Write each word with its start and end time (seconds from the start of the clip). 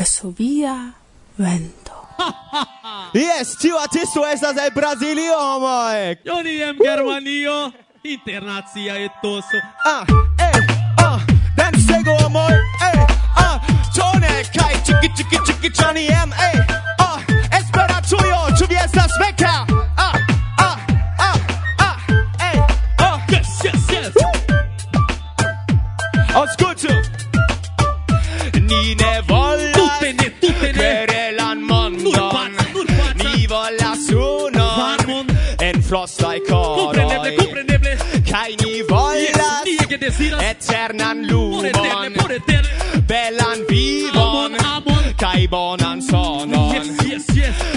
Varsovia 0.00 0.94
vento. 1.36 1.92
yes, 3.12 3.58
tiu 3.60 3.76
artisto 3.76 4.24
estas 4.24 4.56
el 4.56 4.70
Brasilio, 4.72 5.36
homoj. 5.36 6.16
Oni 6.38 6.62
em 6.62 6.80
uh. 6.80 6.82
Germanio, 6.82 7.72
internacia 8.02 8.96
etoso. 8.96 9.60
Ah, 9.84 10.06
eh, 10.40 10.66
ah, 11.04 11.20
dancego, 11.54 12.16
homoj, 12.24 12.56
eh, 12.80 13.06
ah, 13.36 13.60
tone, 13.94 14.40
kai, 14.56 14.80
chiki, 14.88 15.12
chiki, 15.16 15.36
chiki, 15.44 15.68
Johnny 15.68 16.08
M, 16.08 16.32
eh, 16.32 16.79
eternan 40.28 41.26
lumon. 41.28 42.12
belan 43.08 43.58
vivon. 43.68 44.56
kai 45.16 45.46
bonan 45.48 46.02
sonon. 46.02 46.70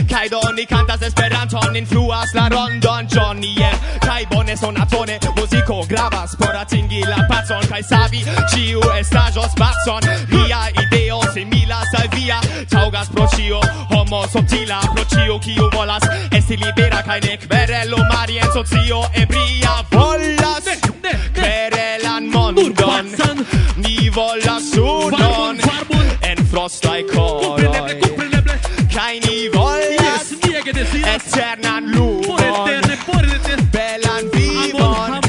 Kai 0.10 0.30
do 0.30 0.40
ni 0.56 0.66
kantas 0.66 1.02
esperanton 1.02 1.76
influas 1.76 2.34
la 2.36 2.48
rondon 2.48 3.08
Johnny 3.08 3.56
yeah. 3.58 3.76
kai 4.00 4.26
bone 4.30 4.56
sonatone 4.56 5.20
musico 5.36 5.84
gravas 5.90 6.36
por 6.36 6.56
atingi 6.56 7.02
la 7.02 7.26
pacon 7.30 7.66
kai 7.68 7.82
savi 7.82 8.22
ciu 8.52 8.80
estaĵo 9.00 9.44
pacon 9.58 10.04
via 10.30 10.62
ideo 10.84 11.20
similas 11.34 11.94
al 12.00 12.08
via. 12.16 12.40
Taŭgas 12.70 13.10
pro 13.10 13.28
cio 13.36 13.60
homo 13.90 14.24
subtila. 14.34 14.80
Pro 14.94 15.04
cio 15.06 15.40
kiu 15.40 15.70
volas 15.74 16.04
esti 16.32 16.58
libera. 16.58 17.02
Kai 17.04 17.20
nek 17.20 17.48
vere 17.50 17.86
lumari 17.90 18.38
en 18.38 18.52
socio 18.54 19.04
ebria 19.14 19.84
sunon 24.74 25.58
Varmon, 25.68 26.08
En 26.22 26.46
frost 26.46 26.86
ai 26.86 27.04
coroi. 27.06 28.00
Compreneble, 28.00 28.60
kai 28.94 29.20
ni 29.26 29.50
volas 29.50 30.30
Yes, 30.30 30.38
mie 30.42 30.58
ege 30.58 30.72
desiras 30.74 31.28
Eternan 31.28 31.92
lumon. 31.94 32.24
Por 32.26 32.42
eterne, 32.42 32.98
por 33.06 33.24
eterne 33.24 33.70
Belan 33.76 34.30
vivon 34.34 35.20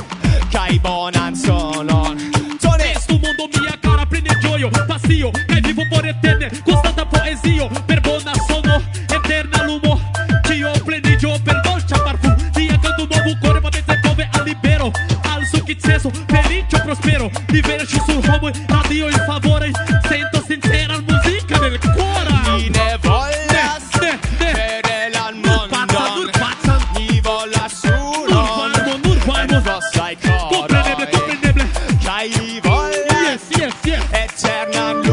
kai 0.53 0.79
bonan 0.79 1.37
sonon. 1.37 2.17
Tone 2.61 2.91
tu 3.07 3.19
mondo 3.25 3.45
mia 3.59 3.77
cara 3.81 4.07
plene 4.07 4.33
gioio 4.41 4.71
Pasio, 4.89 5.31
kai 5.49 5.61
vivo 5.61 5.83
por 5.91 6.07
eterne 6.07 6.44
Diverge 17.55 18.03
sul 18.05 18.21
homo, 18.29 18.51
addio 18.67 19.07
in 19.07 19.23
favore. 19.27 19.71
Sento 20.09 20.43
sincera 20.45 20.99
musica 21.07 21.57
nel 21.61 21.79
cuore. 21.79 22.33
Fine 22.57 22.99
volla 23.01 23.79
ne, 24.01 24.19
ne, 24.39 24.81
ne. 24.83 25.17
al 25.17 25.35
mondo 25.35 25.69
Pazza 25.69 26.15
nur 26.17 26.31
pazza 26.31 26.79
Mi 26.97 27.21
volla 27.21 27.69
su 27.69 27.87
Urbaimo, 27.87 29.09
urbaimo 29.09 29.61
Possa 29.61 30.11
i 30.11 30.17
coro 30.21 30.49
Comprenneble, 30.49 31.09
comprenneble 31.11 31.71
C'hai 32.03 32.61
volla 32.61 33.21
Yes, 33.23 33.43
yes, 33.51 33.75
yes. 33.85 34.03
Eterna 34.11 35.04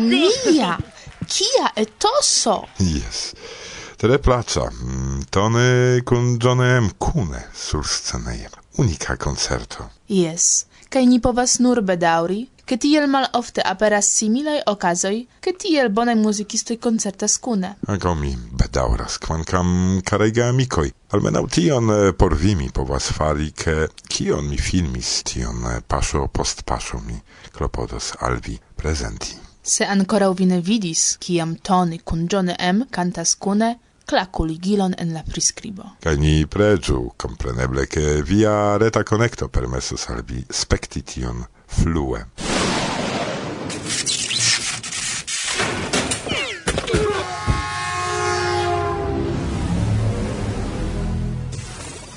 Dio 0.00 0.30
mia! 0.50 0.78
Kia 1.26 1.70
etoso! 1.74 2.68
Yes. 2.78 3.34
Tre 3.96 4.18
placcia. 4.18 4.70
Mm, 4.70 5.20
tone 5.28 6.00
con 6.02 6.38
Johnem 6.38 6.90
Kune 6.96 7.48
sur 7.52 7.86
sceneje. 7.86 8.48
Unika 8.76 9.16
concerto. 9.16 9.90
Yes. 10.06 10.64
Kaj 10.88 11.04
ni 11.06 11.20
povas 11.20 11.58
nur 11.58 11.82
bedauri, 11.82 12.48
ke 12.64 12.78
tiel 12.80 13.04
mal 13.06 13.28
ofte 13.36 13.60
aperas 13.60 14.08
similaj 14.16 14.62
okazoj, 14.66 15.26
ke 15.44 15.52
tiel 15.52 15.92
bonaj 15.92 16.16
muzikistoj 16.16 16.78
koncertas 16.80 17.36
kune. 17.36 17.74
Ankaŭ 17.84 18.14
mi 18.16 18.32
bedaŭras, 18.32 19.20
kvankam 19.20 20.00
karega 20.08 20.48
amikoj. 20.48 20.88
Almenaŭ 21.12 21.46
tion 21.52 21.92
eh, 21.92 22.12
por 22.16 22.32
vi 22.32 22.56
mi 22.56 22.72
povas 22.72 23.12
fari, 23.12 23.52
ke 23.52 23.88
kion 24.08 24.48
mi 24.48 24.56
filmis, 24.56 25.18
tion 25.28 25.64
eh, 25.68 25.80
paŝo 25.84 26.26
post 26.32 26.64
paŝo 26.64 27.04
mi 27.04 27.20
klopodos 27.52 28.14
al 28.20 28.40
vi 28.40 28.56
prezenti. 28.76 29.51
Se 29.64 29.84
ancora 29.84 30.28
vi 30.30 30.46
ne 30.46 30.60
vidis, 30.60 31.18
ciam 31.20 31.54
Tony 31.54 32.00
cun 32.02 32.26
John 32.26 32.48
M. 32.58 32.86
cantas 32.90 33.36
cune, 33.38 33.78
clacu 34.04 34.44
ligilon 34.44 34.94
en 34.98 35.12
la 35.14 35.22
prescribo. 35.22 35.84
Kaj 36.02 36.16
ni 36.18 36.46
preĝu, 36.50 37.12
kompreneble, 37.16 37.86
ke 37.86 38.24
via 38.26 38.76
reta 38.82 39.04
konekto 39.06 39.46
permesos 39.48 40.08
al 40.10 40.24
vi 40.26 40.42
spekti 40.50 41.02
tion 41.02 41.44
flue. 41.68 42.24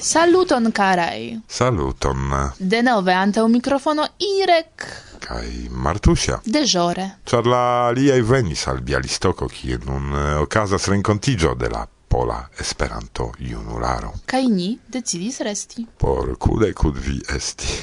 Saluton, 0.01 0.71
karaj! 0.71 1.37
Saluton! 1.47 2.33
Denove 2.57 3.13
antaŭ 3.13 3.47
mikrofono 3.47 4.07
Irek! 4.17 4.89
kaj 5.25 5.69
Martusia. 5.71 6.39
De 6.45 6.65
jore. 6.65 7.09
Char 7.25 7.47
la 7.49 7.63
aliai 7.87 8.21
venis 8.21 8.67
al 8.67 8.81
Bialistoko, 8.85 9.49
kie 9.49 9.79
nun 9.85 10.13
eh, 10.13 10.35
okazas 10.43 10.87
rencontigio 10.93 11.55
de 11.55 11.69
la 11.69 11.85
Pola 12.07 12.39
Esperanto 12.59 13.31
junularo. 13.39 14.13
Kaj 14.25 14.45
ni 14.47 14.69
decidis 14.87 15.41
resti. 15.41 15.87
Por 15.97 16.37
kude 16.37 16.73
kud 16.73 16.97
vi 16.97 17.19
esti. 17.35 17.73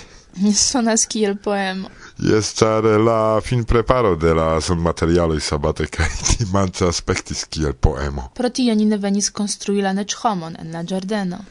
Sonas 0.57 1.05
kiel 1.07 1.37
poemo. 1.37 1.91
Jes, 2.23 2.53
ĉar 2.57 2.87
la 3.05 3.41
finpreparo 3.45 4.15
de 4.17 4.33
la 4.35 4.47
sonmaterialoj 4.65 5.41
sabate 5.45 5.89
kaj 5.93 6.09
dimanĉe 6.39 6.89
aspektis 6.89 7.45
kiel 7.53 7.75
poemo. 7.75 8.31
Pro 8.35 8.49
tio 8.49 8.75
ni 8.75 8.87
ne 8.89 8.97
venis 9.03 9.31
konstrui 9.31 9.83
la 9.85 9.93
neĉ 9.93 10.17
homon 10.23 10.57
en 10.61 10.73
la 10.73 10.83
ĝardeno. 10.83 11.43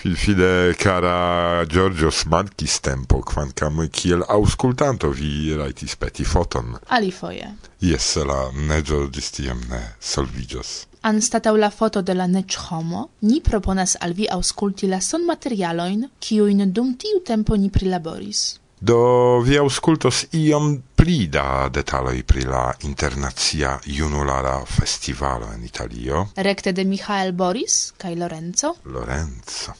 Filfide, 0.00 0.74
cara 0.78 1.62
Georgios 1.68 2.22
smankis 2.22 2.80
tempo, 2.80 3.18
quancam 3.20 3.82
kiel 3.92 4.22
auscultanto 4.26 5.10
vi 5.10 5.52
raitis 5.52 5.92
peti 6.00 6.24
foton. 6.24 6.78
Alifoje. 6.88 7.50
Jes, 7.84 8.06
la 8.24 8.38
neĝo 8.70 9.02
ĝis 9.12 9.28
tiam 9.36 9.60
ne 9.68 9.82
solviĝos. 10.00 10.70
Anstataŭ 11.10 11.52
la 11.60 11.68
foto 11.68 12.00
de 12.00 12.16
la 12.16 12.24
neĝhomo, 12.32 13.02
ni 13.28 13.42
proponas 13.44 13.98
al 14.00 14.16
vi 14.16 14.30
aŭskulti 14.38 14.88
la 14.88 15.02
sonmaterialojn, 15.04 16.08
kiujn 16.16 16.72
dum 16.72 16.96
tiu 16.96 17.20
tempo 17.20 17.60
ni 17.60 17.68
prilaboris 17.68 18.46
do 18.80 19.40
vi 19.44 19.58
auscultos 19.58 20.24
iom 20.32 20.82
pli 20.96 21.28
da 21.28 21.68
detaloj 21.72 22.22
pri 22.24 22.42
la 22.44 22.72
internacia 22.82 23.78
junulara 23.84 24.64
festivalo 24.64 25.52
en 25.52 25.64
Italio. 25.64 26.26
Rekte 26.36 26.72
de 26.72 26.84
Michael 26.84 27.32
Boris 27.32 27.92
kaj 27.96 28.14
Lorenzo. 28.16 28.74
Lorenzo. 28.84 29.72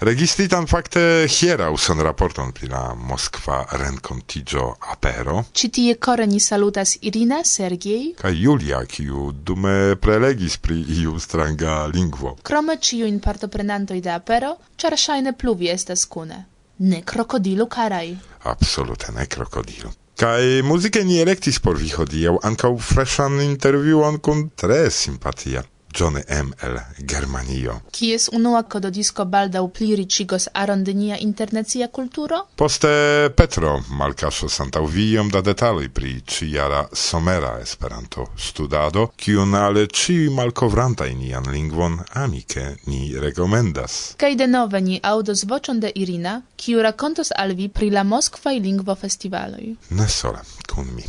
Registritan 0.00 0.66
fakte 0.66 1.00
hieraŭ 1.26 1.76
son 1.78 2.02
raporton 2.02 2.52
pri 2.52 2.70
la 2.70 2.94
Moskva 2.94 3.64
renkontiĝo 3.72 4.66
apero. 4.94 5.44
Ĉi 5.52 5.70
tie 5.70 5.94
kore 5.94 6.26
ni 6.26 6.40
salutas 6.40 6.96
Irina 7.02 7.42
Sergiej 7.44 8.12
kaj 8.18 8.34
Julia, 8.34 8.84
kiu 8.86 9.32
dume 9.32 9.96
prelegis 9.96 10.58
pri 10.62 10.78
iu 11.00 11.18
stranga 11.18 11.86
lingvo. 11.94 12.36
Krome 12.42 12.78
ĉiujn 12.78 13.18
partoprenantoj 13.18 13.98
de 14.00 14.14
apero, 14.14 14.54
ĉar 14.76 14.98
ŝajne 15.06 15.34
pluvi 15.38 15.70
estas 15.74 16.06
kune 16.06 16.44
ne 16.78 17.02
krokodilu 17.02 17.66
karaj. 17.66 18.16
Absolute 18.44 19.12
ne 19.12 19.26
krokodilo. 19.26 19.90
Kai 20.18 20.62
muzike 20.66 21.04
ni 21.04 21.20
elektis 21.22 21.60
por 21.62 21.76
vi 21.78 21.90
hodiaŭ 21.94 22.38
ankaŭ 22.42 22.72
freshan 22.82 23.40
intervjuon 23.40 24.18
kun 24.18 24.48
tre 24.56 24.86
simpatia 24.90 25.62
Johnny 25.98 26.22
M. 26.28 26.52
el 26.62 26.78
Germanio. 27.08 27.80
Kies 27.90 28.28
unua 28.32 28.62
cododisco 28.62 29.24
baldau 29.24 29.68
pli 29.68 29.96
ricigos 29.96 30.48
aron 30.54 30.84
de 30.84 30.94
nia 30.94 31.16
internacia 31.18 31.88
kulturo? 31.88 32.46
Poste 32.54 33.30
Petro 33.34 33.82
malcaso 33.88 34.48
santau 34.48 34.86
viom 34.86 35.30
da 35.30 35.40
detaloj 35.40 35.88
pri 35.90 36.22
ciara 36.22 36.86
somera 36.92 37.58
Esperanto 37.60 38.28
studado, 38.36 39.08
kiun 39.16 39.54
ale 39.54 39.86
ciui 39.90 40.30
malkovrantaj 40.30 41.10
nian 41.14 41.50
lingvon 41.50 41.98
amike 42.14 42.76
ni 42.86 43.18
rekomendas. 43.18 44.14
Kaj 44.22 44.36
denove 44.38 44.80
ni 44.80 45.00
aŭdos 45.02 45.48
voĉon 45.50 45.80
de 45.80 45.90
Irina, 45.94 46.42
kiu 46.56 46.82
rakontos 46.82 47.34
al 47.34 47.56
vi 47.58 47.68
pri 47.68 47.90
la 47.90 48.04
Moskvaj 48.04 48.58
lingvo 48.60 48.94
festivaloi. 48.94 49.74
Ne 49.90 50.08
sole 50.08 50.46
kun 50.70 50.94
mi. 50.94 51.02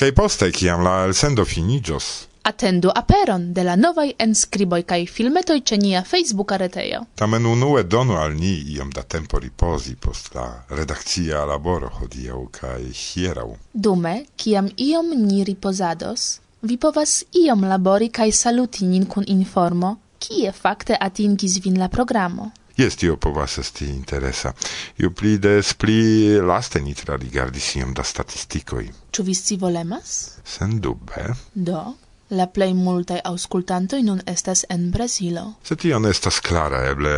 Kaj 0.00 0.14
poste 0.16 0.48
kiam 0.52 0.80
la 0.80 1.02
elsendo 1.04 1.44
finiĝos, 1.44 2.14
Atendu 2.46 2.90
aperon 2.94 3.52
de 3.54 3.62
la 3.64 3.74
novaj 3.76 4.10
enskriboj 4.20 4.82
kaj 4.90 5.06
filmetoj 5.08 5.54
ĉe 5.68 5.76
nia 5.80 6.02
Facebooka 6.04 6.58
retejo. 6.60 6.98
Tamen 7.16 7.46
unue 7.46 7.84
donu 7.84 8.18
al 8.20 8.34
ni 8.36 8.50
iom 8.74 8.90
da 8.92 9.02
tempo 9.02 9.38
ripozi 9.38 9.94
post 9.96 10.34
la 10.34 10.44
redakcia 10.68 11.44
laboro 11.48 11.88
hodiaŭ 12.00 12.42
kaj 12.58 12.82
hieraŭ. 12.98 13.46
Dume, 13.72 14.14
kiam 14.36 14.68
iom 14.88 15.08
ni 15.22 15.40
ripozados, 15.44 16.26
vi 16.62 16.76
povas 16.76 17.16
iom 17.46 17.64
labori 17.64 18.10
kaj 18.20 18.32
saluti 18.32 18.84
nin 18.92 19.08
kun 19.08 19.24
informo, 19.38 19.96
kie 20.18 20.52
fakte 20.52 21.00
atingis 21.00 21.58
vin 21.64 21.80
la 21.80 21.88
programo. 21.88 22.50
Jest 22.76 23.02
io 23.02 23.16
povas 23.16 23.58
esti 23.58 23.88
interesa. 23.88 24.52
Io 24.98 25.10
pli 25.10 25.38
des 25.38 25.74
pli 25.74 26.36
laste 26.40 26.80
ni 26.80 26.94
trarigardis 26.94 27.74
iom 27.76 27.94
da 27.94 28.02
statistikoj. 28.02 28.88
Ču 29.10 29.22
vi 29.22 29.34
scivolemas? 29.34 30.30
Sendube. 30.44 31.30
Do? 31.54 31.94
La 32.30 32.46
plei 32.46 32.74
multae 32.74 33.20
auscultantoi 33.24 34.02
nun 34.02 34.20
estas 34.26 34.66
en 34.70 34.90
Brasilo. 34.90 35.44
Se 35.62 35.76
tion 35.76 36.06
estas 36.06 36.40
clara, 36.40 36.84
eble 36.90 37.12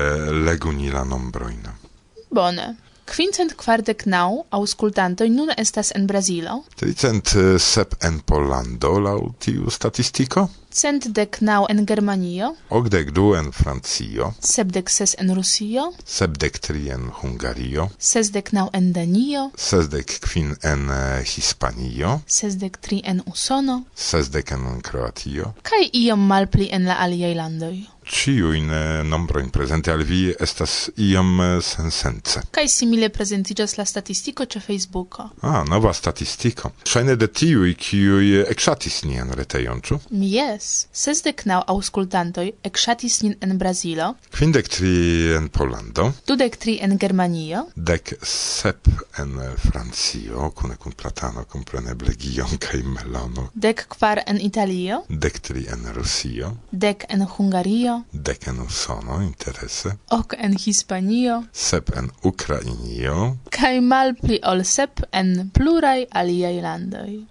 legu 0.45 0.73
ni 0.73 0.91
la 0.91 1.05
nombroin. 1.05 1.63
Bone. 2.31 2.77
Quincent 3.07 3.55
quardec 3.57 4.05
nau 4.11 4.45
auscultantoi 4.51 5.31
nun 5.31 5.53
estas 5.57 5.93
en 5.95 6.07
Brasilo. 6.11 6.65
Tricent 6.77 7.35
eh, 7.39 7.57
sep 7.59 7.95
en 8.05 8.21
Pollando, 8.27 8.99
lau 9.01 9.33
tiu 9.41 9.71
statistico. 9.71 10.49
Cent 10.77 11.07
dec 11.17 11.39
nau 11.41 11.65
en 11.73 11.87
Germanio. 11.89 12.51
Ogdec 12.69 13.15
du 13.17 13.31
en 13.39 13.49
Francio. 13.53 14.35
Sepdec 14.45 14.91
ses 14.93 15.15
en 15.23 15.33
Rusio. 15.33 15.87
Sepdec 16.05 16.59
tri 16.61 16.91
en 16.93 17.09
Hungario. 17.23 17.89
Sesdec 17.97 18.53
nau 18.53 18.69
en 18.77 18.93
Danio. 18.93 19.47
Sesdec 19.57 20.19
quin 20.27 20.53
en 20.63 20.91
eh, 20.93 21.25
Hispanio. 21.25 22.21
Sesdec 22.27 22.77
tri 22.85 23.01
en 23.07 23.23
Usono. 23.25 23.85
Sesdec 23.95 24.53
en 24.53 24.83
Croatio. 24.83 25.55
Kai 25.65 25.89
iom 25.95 26.29
malpli 26.29 26.69
en 26.69 26.91
la 26.91 27.01
aliei 27.07 27.33
landoi 27.39 27.87
ciuin 28.07 28.71
eh, 28.71 29.03
nombroin 29.05 29.51
presente 29.51 29.91
al 29.91 30.03
vi 30.03 30.35
estas 30.41 30.91
iom 30.97 31.41
eh, 31.41 31.63
sensence. 31.63 32.41
Kai 32.51 32.69
simile 32.69 33.09
prezentigas 33.11 33.77
la 33.77 33.85
statistiko 33.85 34.47
ĉe 34.47 34.61
Facebooko. 34.61 35.29
Ah, 35.43 35.65
nova 35.69 35.93
statistiko. 35.93 36.71
Shaine 36.87 37.17
de 37.17 37.29
tiuj, 37.29 37.75
kiuj 37.75 38.45
exatis 38.47 39.03
nian 39.05 39.33
retejon, 39.35 39.83
ĉu? 39.83 39.99
yes. 40.11 40.87
Sesdek 40.93 41.45
naŭ 41.51 41.63
aŭskultantoj 41.73 42.47
exatis 42.65 43.21
nin 43.23 43.37
en 43.41 43.59
Brazilo. 43.59 44.13
Kvindek 44.37 44.69
tri 44.69 44.93
en 45.37 45.49
Polando. 45.49 46.13
Dudek 46.27 46.57
tri 46.63 46.79
en 46.83 46.99
Germanio. 46.99 47.67
Dek 47.75 48.15
sep 48.23 48.89
en 49.19 49.37
Francio, 49.59 50.51
kune 50.55 50.77
kun 50.77 50.93
platano, 50.93 51.45
kompreneble 51.51 52.15
gion 52.19 52.59
kai 52.63 52.83
melono. 52.83 53.51
Dek 53.55 53.87
kvar 53.97 54.23
en 54.27 54.41
Italio. 54.41 55.03
Dek 55.09 55.41
tri 55.41 55.67
en 55.73 55.89
Rusio. 55.95 56.55
Dek 56.71 57.07
en 57.11 57.27
Hungario. 57.27 57.96
Germanio, 57.97 58.05
dek 58.13 58.47
en 58.47 58.61
Usono 58.61 59.23
interese, 59.23 59.97
ok 60.11 60.35
en 60.39 60.57
Hispanio, 60.59 61.45
sep 61.53 61.91
en 61.97 62.11
Ukrainio, 62.23 63.37
kaj 63.51 63.81
malpli 63.81 64.41
ol 64.45 64.65
sep 64.65 65.03
en 65.13 65.51
pluraj 65.53 66.07
aliaj 66.11 66.61
landoj. 66.63 67.25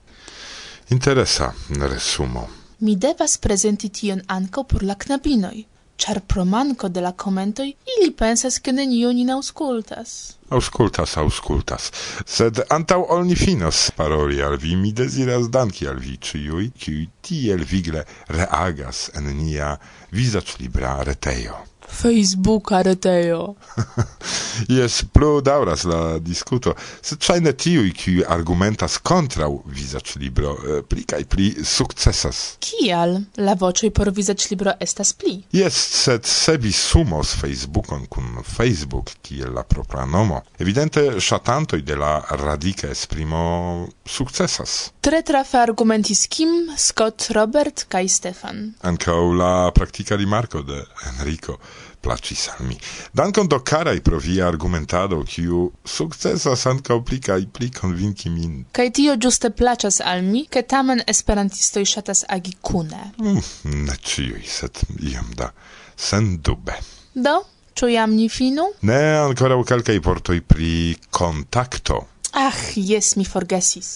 Interesa 0.90 1.54
resumo. 1.70 2.48
Mi 2.80 2.96
devas 2.96 3.38
prezenti 3.38 3.90
tion 3.90 4.22
ankaŭ 4.28 4.64
por 4.64 4.84
la 4.84 4.96
knabinoj, 4.96 5.66
ĉar 5.98 6.22
pro 6.28 6.46
manko 6.46 6.90
de 6.90 7.02
la 7.02 7.12
komentoj 7.12 7.68
ili 7.98 8.12
pensas 8.12 8.60
ke 8.60 8.72
nenio 8.72 9.14
ni 9.14 9.26
aŭskultas. 9.32 10.36
Auscultas, 10.50 11.18
auscultas. 11.18 11.90
Sed 12.26 12.62
antau 12.70 13.06
ol 13.10 13.26
ni 13.26 13.36
finos 13.36 13.90
paroli 13.98 14.44
al 14.46 14.60
vi, 14.62 14.76
mi 14.78 14.94
desiras 14.94 15.50
danki 15.50 15.90
al 15.90 15.98
vi 15.98 16.20
ciui, 16.22 16.70
ciui 16.78 17.08
tiel 17.26 17.66
vigle 17.66 18.06
reagas 18.30 19.08
en 19.18 19.32
nia 19.40 19.74
visac 20.14 20.60
libra 20.60 21.00
reteio. 21.04 21.64
Facebook 21.88 22.72
areteo. 22.72 23.56
yes, 24.68 25.04
plu 25.14 25.42
dauras 25.42 25.84
la 25.84 26.18
discuto, 26.20 26.76
sed 27.02 27.20
chaine 27.22 27.54
tiui 27.54 27.94
qui 27.94 28.24
argumentas 28.24 28.98
kontraŭ 28.98 29.52
vizaĝlibro, 29.66 30.54
eh, 30.56 30.82
pli 30.90 31.06
cae 31.06 31.26
pli 31.30 31.52
successas. 31.64 32.58
Kial? 32.60 33.20
La 33.38 33.56
voĉoj 33.60 33.92
por 33.96 34.12
vizaĝlibro 34.16 34.76
estas 34.80 35.14
pli. 35.14 35.38
Yes, 35.56 35.78
sed 36.04 36.26
se 36.26 36.58
vi 36.58 36.74
sumos 36.74 37.36
Facebookon 37.42 38.08
kun 38.10 38.42
Facebook, 38.44 39.14
kiel 39.22 39.54
la 39.54 39.64
propra 39.64 40.06
nomo 40.06 40.35
esprimo. 40.36 40.44
Evidente, 40.58 41.20
shatantoi 41.20 41.82
de 41.82 41.96
la 41.96 42.26
radika 42.30 42.88
esprimo 42.88 43.88
successas. 44.04 44.92
Tre 45.00 45.22
trafe 45.22 45.58
argumentis 45.58 46.28
Kim, 46.28 46.74
Scott, 46.76 47.28
Robert 47.32 47.86
kai 47.88 48.08
Stefan. 48.08 48.76
Ancau 48.82 49.34
la 49.34 49.72
praktika 49.72 50.18
Marco 50.18 50.62
de 50.62 50.86
Enrico 51.06 51.60
placis 52.02 52.48
al 52.48 52.66
mi. 52.66 52.78
Dankon 53.12 53.48
do 53.48 53.60
carai 53.62 54.02
pro 54.02 54.20
via 54.20 54.46
argumentado, 54.46 55.24
kiu 55.24 55.72
successas 55.84 56.66
ancau 56.66 57.02
pli 57.02 57.20
kaj 57.20 57.48
pli 57.52 57.72
convinci 57.72 58.30
min. 58.30 58.66
Kai 58.72 58.92
tio 58.92 59.18
giuste 59.18 59.50
placas 59.50 60.00
al 60.02 60.22
mi, 60.22 60.46
ke 60.48 60.62
tamen 60.62 61.02
esperantistoi 61.08 61.86
shatas 61.86 62.24
agi 62.28 62.54
kune. 62.62 63.12
Mm, 63.18 63.42
ne 63.88 63.98
ciui, 64.02 64.44
sed 64.46 64.86
iam 65.02 65.34
da 65.36 65.52
sendube. 65.96 66.78
Do, 67.16 67.42
Ĉu 67.76 67.88
jam 67.92 68.16
ni 68.16 68.30
finu? 68.32 68.70
Ne, 68.88 69.00
ankoraŭ 69.20 69.58
kelkaj 69.68 69.98
vortoj 70.00 70.42
pri 70.48 70.96
kontakto. 71.12 72.06
Ach, 72.36 72.62
jes, 72.76 73.16
mi 73.16 73.26
forgesis. 73.26 73.90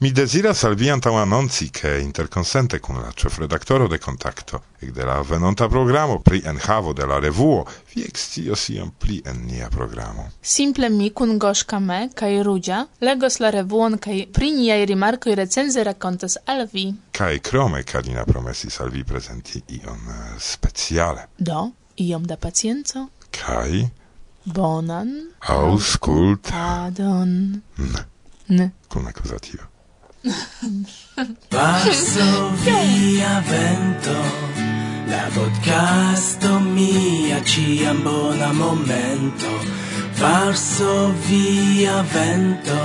Mi 0.00 0.10
desiras 0.14 0.64
al 0.64 0.74
vi 0.78 0.90
antaŭ 0.90 1.12
anonci 1.18 1.68
ke 1.74 1.96
interkonsente 2.02 2.78
kun 2.78 2.98
la 3.02 3.10
ĉefredaktoro 3.22 3.88
de 3.90 3.98
Kontakto 3.98 4.60
ekde 4.80 5.06
la 5.06 5.20
venonta 5.26 5.68
programo 5.68 6.18
pri 6.20 6.42
enhavo 6.46 6.92
de 6.92 7.06
la 7.06 7.18
revuo 7.18 7.64
vi 7.94 8.04
ekscios 8.06 8.68
iom 8.68 8.90
pli 8.98 9.20
en 9.26 9.42
nia 9.46 9.68
programo. 9.70 10.30
Simple 10.42 10.88
mi 10.88 11.10
kun 11.10 11.38
Goŝka 11.38 11.78
Me 11.78 12.08
kaj 12.14 12.42
Ruĝa 12.46 12.84
legos 13.00 13.40
la 13.40 13.50
revuon 13.50 13.98
kaj 13.98 14.26
pri 14.32 14.50
niaj 14.58 14.84
rimarkoj 14.86 15.34
recenze 15.34 15.84
rakontos 15.84 16.38
al 16.46 16.66
vi. 16.72 16.88
Kaj 17.12 17.38
krome 17.38 17.82
Kalina 17.82 18.24
promesis 18.24 18.80
al 18.80 18.90
vi 18.90 19.04
prezenti 19.04 19.62
ion 19.68 20.10
eh, 20.14 20.34
speciale. 20.38 21.28
Do, 21.38 21.70
iom 21.96 22.26
da 22.26 22.36
pacienco 22.36 23.08
kai 23.40 23.90
bonan 24.54 25.10
auscultadon. 25.56 27.32
ne 27.76 28.02
N. 28.48 28.72
Con 28.88 29.06
accusativa. 29.06 29.64
Passo 31.50 32.50
via 32.64 33.42
vento, 33.50 34.16
la 35.06 35.24
podcasto 35.34 36.58
mia 36.58 37.40
ciam 37.44 38.02
bona 38.02 38.52
momento. 38.52 39.50
Passo 40.18 41.12
via 41.26 42.02
vento, 42.12 42.80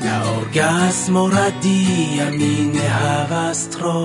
la 0.00 0.16
orgasmo 0.38 1.28
radia 1.28 2.30
mi 2.30 2.56
ne 2.72 2.88
havas 2.88 3.68
tro. 3.68 3.98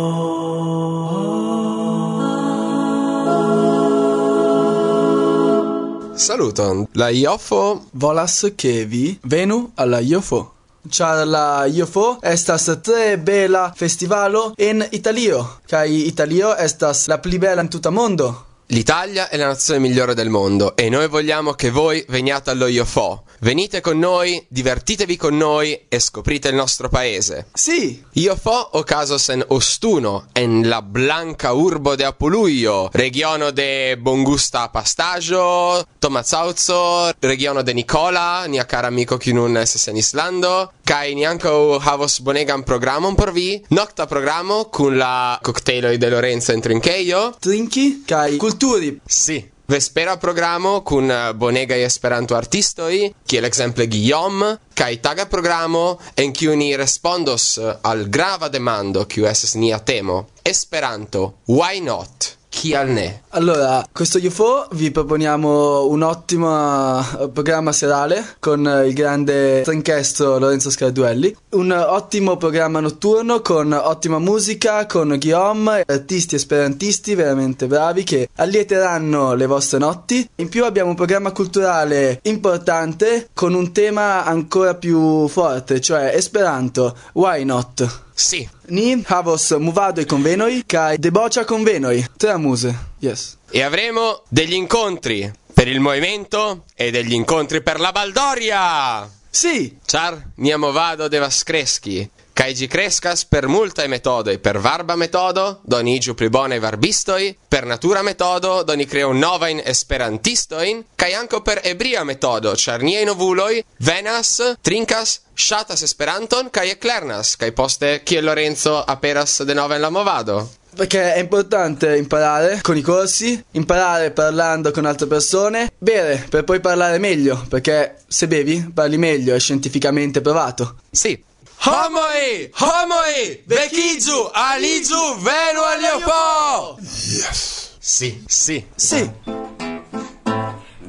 Saluton. 6.15 6.87
La 6.93 7.09
Iofo 7.09 7.85
volas 7.91 8.51
che 8.55 8.85
vi 8.85 9.17
venu 9.23 9.71
alla 9.75 9.99
Iofo. 9.99 10.51
Char 10.89 11.25
la 11.25 11.65
IOFO 11.65 12.19
estas 12.21 12.65
tre 12.81 13.17
bela 13.17 13.71
festivalo 13.75 14.53
en 14.57 14.85
Italio, 14.91 15.59
kai 15.65 16.07
Italio 16.07 16.55
estas 16.55 17.07
la 17.07 17.17
pli 17.19 17.37
bela 17.39 17.61
en 17.61 17.69
tuta 17.69 17.89
mondo. 17.89 18.52
L'Italia 18.73 19.29
è 19.29 19.37
la 19.37 19.45
nazione 19.45 19.79
migliore 19.79 20.15
del 20.15 20.31
mondo 20.31 20.75
e 20.75 20.89
noi 20.89 21.07
vogliamo 21.07 21.53
che 21.53 21.69
voi 21.69 22.03
veniate 22.07 22.49
allo 22.49 22.65
IOFO. 22.65 23.25
Venite 23.41 23.81
con 23.81 23.99
noi, 23.99 24.43
divertitevi 24.49 25.15
con 25.15 25.37
noi 25.37 25.85
e 25.87 25.99
scoprite 25.99 26.47
il 26.47 26.55
nostro 26.55 26.89
paese. 26.89 27.49
Sì, 27.53 28.03
IOFO 28.13 28.69
ocasos 28.71 29.29
en 29.29 29.45
Ostuno, 29.49 30.25
en 30.33 30.67
la 30.67 30.81
blanca 30.81 31.53
urbo 31.53 31.95
de 31.95 32.05
Apuluio, 32.05 32.89
regiono 32.91 33.51
de 33.51 33.95
Bongusta 33.99 34.71
Pastaggio, 34.71 35.85
Tomazauzo, 35.99 37.11
regiono 37.19 37.61
de 37.61 37.75
Nicola, 37.75 38.45
nia 38.47 38.65
cara 38.65 38.87
amico 38.87 39.17
chi 39.17 39.33
nun 39.33 39.55
es 39.55 39.87
en 39.87 39.97
Islando, 39.97 40.71
Kai 40.83 41.13
ni 41.15 41.23
anko 41.23 41.79
havos 41.79 42.17
bonegan 42.19 42.65
programon 42.67 43.15
por 43.15 43.31
vi, 43.31 43.55
nokta 43.71 44.03
programo 44.05 44.65
kun 44.67 44.97
la 44.99 45.39
kokteloj 45.39 45.95
de 45.97 46.09
Lorenzo 46.11 46.51
en 46.51 46.61
trinkejo, 46.61 47.21
trinki 47.39 48.03
kai 48.07 48.35
kulturi. 48.37 48.91
Si. 49.07 49.39
Vespera 49.65 50.17
programo 50.19 50.81
kun 50.83 51.07
bonega 51.39 51.77
Esperanto 51.79 52.35
artistoi, 52.35 53.07
kiel 53.25 53.47
ekzemple 53.47 53.87
Guillaume, 53.87 54.57
kai 54.75 54.99
taga 54.99 55.23
programo 55.31 55.85
en 56.19 56.35
kiu 56.35 56.51
ni 56.59 56.75
respondos 56.75 57.57
eh, 57.57 57.71
al 57.87 58.09
grava 58.09 58.51
demando 58.51 59.07
kiu 59.07 59.25
estas 59.25 59.55
nia 59.55 59.79
temo: 59.79 60.25
Esperanto, 60.43 61.39
why 61.47 61.79
not? 61.79 62.33
Kial 62.51 62.91
ne? 62.91 63.22
Allora, 63.35 63.83
questo 63.91 64.19
UFO 64.19 64.67
vi 64.73 64.91
proponiamo 64.91 65.87
un 65.87 66.03
ottimo 66.03 66.99
eh, 66.99 67.29
programma 67.29 67.71
serale 67.71 68.23
con 68.37 68.67
eh, 68.67 68.85
il 68.85 68.93
grande 68.93 69.61
trinkestro 69.63 70.37
Lorenzo 70.37 70.69
Scarduelli, 70.69 71.35
un 71.53 71.71
ottimo 71.71 72.37
programma 72.37 72.79
notturno 72.79 73.41
con 73.41 73.71
ottima 73.71 74.19
musica, 74.19 74.85
con 74.85 75.07
Guillaume, 75.07 75.83
artisti 75.83 76.35
esperantisti 76.35 77.15
veramente 77.15 77.65
bravi 77.65 78.03
che 78.03 78.29
allieteranno 78.35 79.33
le 79.33 79.47
vostre 79.47 79.79
notti. 79.79 80.29
In 80.35 80.47
più 80.47 80.63
abbiamo 80.63 80.91
un 80.91 80.95
programma 80.95 81.31
culturale 81.31 82.19
importante 82.25 83.29
con 83.33 83.55
un 83.55 83.71
tema 83.71 84.25
ancora 84.25 84.75
più 84.75 85.27
forte, 85.27 85.81
cioè 85.81 86.11
Esperanto, 86.13 86.95
why 87.13 87.43
not? 87.43 88.01
Si. 88.13 88.47
Ni 88.67 89.03
havos 89.07 89.49
movado 89.57 90.05
convenoi 90.05 90.63
kai 90.67 90.99
deboccia 90.99 91.45
convenoi. 91.45 92.05
Tre 92.15 92.29
amuse. 92.29 92.91
Yes. 93.03 93.35
E 93.49 93.61
avremo 93.61 94.23
degli 94.29 94.53
incontri 94.53 95.29
per 95.53 95.67
il 95.67 95.81
movimento 95.81 96.63
e 96.73 96.89
degli 96.89 97.11
incontri 97.11 97.61
per 97.61 97.81
la 97.81 97.91
Baldoria. 97.91 99.09
Sì. 99.29 99.77
Char 99.85 100.29
Niamovado 100.35 101.09
de 101.09 101.27
Creschi. 101.43 102.09
Kaiji 102.31 102.67
Crescas 102.67 103.25
per 103.25 103.47
multa 103.47 103.83
e 103.83 103.87
metodo 103.87 104.29
e 104.31 104.39
per 104.39 104.57
varba 104.57 104.95
metodo, 104.95 105.59
doni 105.63 105.95
igiu 105.95 106.15
plibone 106.15 106.57
varbistoi, 106.57 107.37
per 107.47 107.65
natura 107.65 108.01
metodo, 108.01 108.63
doni 108.63 108.85
creo 108.85 109.11
nova 109.11 109.27
novain 109.27 109.61
esperantistoin, 109.63 110.83
kai 110.95 111.13
anco 111.13 111.41
per 111.41 111.59
ebria 111.63 112.03
metodo, 112.03 112.53
charniei 112.55 113.05
novuloi, 113.05 113.63
venas, 113.77 114.55
trincas, 114.61 115.21
shatas 115.35 115.83
esperanton, 115.83 116.49
kai 116.49 116.69
eclernas, 116.69 117.35
kai 117.35 117.51
poste 117.51 118.01
chi 118.01 118.15
kie 118.15 118.21
Lorenzo 118.21 118.81
aperas 118.81 119.43
de 119.43 119.53
noven 119.53 119.81
la 119.81 119.89
movado. 119.89 120.61
Perché 120.75 121.13
è 121.13 121.19
importante 121.19 121.95
imparare 121.97 122.59
con 122.61 122.75
i 122.75 122.81
corsi, 122.81 123.43
imparare 123.51 124.11
parlando 124.11 124.71
con 124.71 124.85
altre 124.85 125.05
persone, 125.07 125.71
bere 125.77 126.25
per 126.29 126.43
poi 126.43 126.59
parlare 126.59 126.97
meglio, 126.97 127.45
perché 127.47 127.97
se 128.07 128.27
bevi 128.27 128.71
parli 128.73 128.97
meglio, 128.97 129.35
è 129.35 129.39
scientificamente 129.39 130.21
provato. 130.21 130.77
Si. 130.89 131.23
Homoi! 131.65 132.51
Homoi! 132.57 133.43
Vekizu! 133.45 134.29
Alizu! 134.33 135.19
Venu 135.19 135.61
aliopo! 135.61 136.77
Yes. 136.79 137.75
Si, 137.79 138.23
si. 138.27 138.65
Sì, 138.75 139.11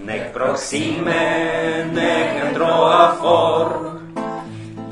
Nec 0.05 0.33
proxime, 0.33 1.89
nec 1.93 2.43
androa 2.45 3.17
for, 3.19 4.01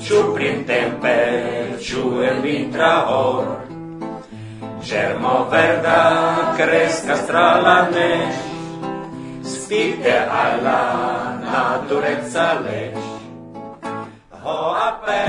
ciu 0.01 0.33
printempe, 0.33 1.77
ciu 1.81 2.21
en 2.21 2.41
vintra 2.41 3.11
or. 3.11 3.72
germo 4.91 5.49
verda 5.51 6.55
crescas 6.57 7.27
tra 7.27 7.61
la 7.61 7.89
nesh, 7.91 8.41
spite 9.45 10.15
alla 10.45 11.39
naturezza 11.41 12.61
lesh. 12.61 13.13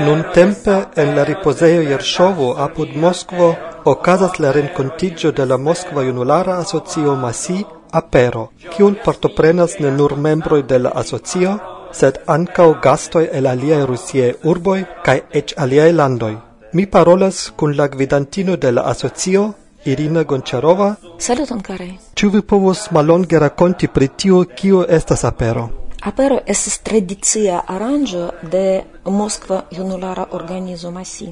Nun 0.00 0.24
tempe 0.34 0.74
en 0.96 1.14
la 1.16 1.24
riposeo 1.24 1.82
Jerŝovo 1.82 2.48
apud 2.58 2.96
Moskvo 2.96 3.54
okazas 3.84 4.40
la 4.42 4.50
renkontiĝo 4.52 5.30
de 5.30 5.46
la 5.46 5.56
Moskva 5.56 6.02
Junulara 6.02 6.56
Asocio 6.58 7.14
Masi 7.14 7.64
Apero, 7.92 8.48
kiun 8.72 8.96
partoprenas 9.04 9.78
ne 9.78 9.90
nur 9.90 10.16
membroj 10.16 10.62
de 10.66 10.78
la 10.78 10.90
asocio, 11.02 11.52
sed 11.92 12.18
ankaŭ 12.26 12.66
gastoj 12.82 13.28
el 13.32 13.46
aliaj 13.46 13.84
rusiaj 13.86 14.32
urboj 14.42 14.80
kaj 15.06 15.18
eĉ 15.40 15.54
aliaj 15.66 15.92
landoj. 15.92 16.34
Mi 16.74 16.86
parolas 16.86 17.52
kun 17.56 17.76
la 17.76 17.86
gvidantino 17.88 18.56
de 18.56 18.72
la 18.72 18.82
asocio, 18.82 19.52
Irina 19.84 20.22
Goncharova. 20.24 20.94
Saluton, 21.18 21.60
kare. 21.62 21.86
Ĉu 22.18 22.30
vi 22.30 22.40
povos 22.42 22.80
malonge 22.90 23.38
rakonti 23.38 23.88
pri 23.88 24.08
tio, 24.08 24.40
kio 24.56 24.80
estas 24.96 25.22
apero? 25.24 25.68
Apero 26.02 26.40
estas 26.46 26.80
tradicia 26.82 27.60
aranĝo 27.76 28.24
de 28.56 28.64
Moskva 29.04 29.60
junulara 29.70 30.26
organizo 30.32 30.90
Masi. 30.90 31.28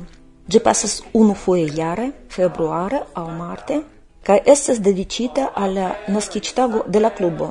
Ĝi 0.47 0.61
pasas 0.63 1.03
unufoje 1.13 1.67
jare, 1.75 2.07
februare 2.31 3.03
aŭ 3.15 3.27
marte, 3.41 3.81
kaj 4.23 4.39
estas 4.47 4.79
dediĉita 4.79 5.49
al 5.57 5.75
la 5.75 5.91
naskiĝtago 6.07 6.85
de 6.87 7.03
la 7.03 7.11
klubo. 7.11 7.51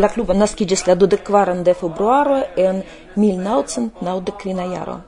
La 0.00 0.08
klubo 0.08 0.32
naskiĝis 0.32 0.86
la 0.88 0.96
dudekkvaran 0.96 1.62
de 1.62 1.76
februaro 1.76 2.40
en 2.56 2.82
1990 3.16 4.72
jaro. 4.72 5.00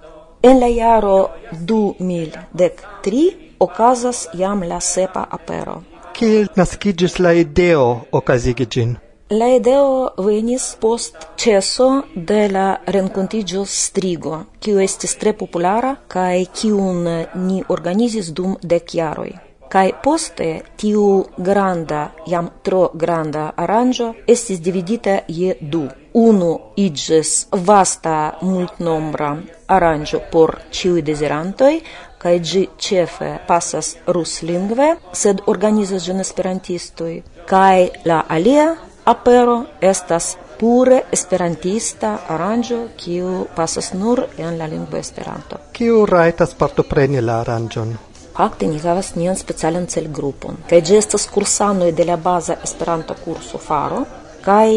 En 0.42 0.58
la 0.60 0.68
jaro 0.68 1.30
2013 1.52 3.32
okazas 3.58 4.28
jam 4.32 4.62
la 4.62 4.78
sepa 4.80 5.26
apero. 5.36 5.74
Kiel 6.16 6.48
naskiĝis 6.56 7.18
la 7.20 7.32
ideo 7.36 7.84
okazigi 8.20 8.66
ĝin? 8.76 8.94
La 9.30 9.50
ideo 9.56 9.90
venis 10.26 10.70
post 10.80 11.28
ceso 11.36 11.90
de 12.32 12.40
la 12.56 12.64
renkontigio 12.96 13.66
strigo, 13.68 14.40
kiu 14.64 14.80
estis 14.86 15.14
tre 15.20 15.36
populara 15.42 15.92
kaj 16.08 16.46
kiun 16.62 17.04
ni 17.44 17.60
organizis 17.76 18.32
dum 18.32 18.56
dek 18.62 18.96
jaroj. 18.96 19.30
Kai 19.70 19.92
poste 20.02 20.46
tiu 20.76 21.24
granda, 21.38 22.00
jam 22.26 22.48
tro 22.66 22.88
granda 22.94 23.52
aranĝo 23.64 24.08
estis 24.26 24.58
dividita 24.60 25.20
je 25.28 25.54
du. 25.60 25.84
Unu 26.12 26.50
iĝis 26.76 27.30
vasta 27.68 28.16
multnombra 28.42 29.30
aranĝo 29.76 30.20
por 30.32 30.56
ĉiuj 30.74 31.04
dezirantoj, 31.06 31.72
kaj 32.18 32.34
ĝi 32.50 32.64
ĉefe 32.86 33.30
pasas 33.46 33.92
ruslingve, 34.16 34.90
sed 35.22 35.46
organizas 35.54 36.02
ĝin 36.08 36.26
esperantistoj. 36.26 37.14
Kaj 37.46 37.88
la 38.10 38.24
alia 38.28 38.68
apero 39.14 39.56
estas 39.80 40.34
pure 40.58 41.04
esperantista 41.14 42.16
aranĝo, 42.28 42.82
kiu 43.00 43.46
pasas 43.56 43.94
nur 43.94 44.26
en 44.36 44.58
la 44.58 44.66
lingvo 44.66 44.98
Esperanto. 44.98 45.62
Kiu 45.72 46.04
rajtas 46.06 46.58
partopreni 46.58 47.22
la 47.24 47.40
aranĝon? 47.46 48.09
fakte 48.40 48.66
ni 48.66 48.78
havas 48.80 49.12
nian 49.20 49.36
specialan 49.36 49.86
celgrupon 49.94 50.62
kaj 50.70 50.80
ĝi 50.88 50.94
estas 51.02 51.26
kursanoj 51.34 51.92
de 51.92 52.04
la 52.10 52.16
baza 52.16 52.54
Esperanto 52.64 53.16
kurso 53.24 53.58
faro 53.68 54.04
kaj 54.46 54.70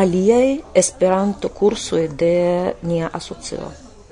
aliaj 0.00 0.48
Esperanto 0.82 1.48
kursoj 1.48 2.08
de 2.08 2.34
nia 2.82 3.08
asocio. 3.18 3.70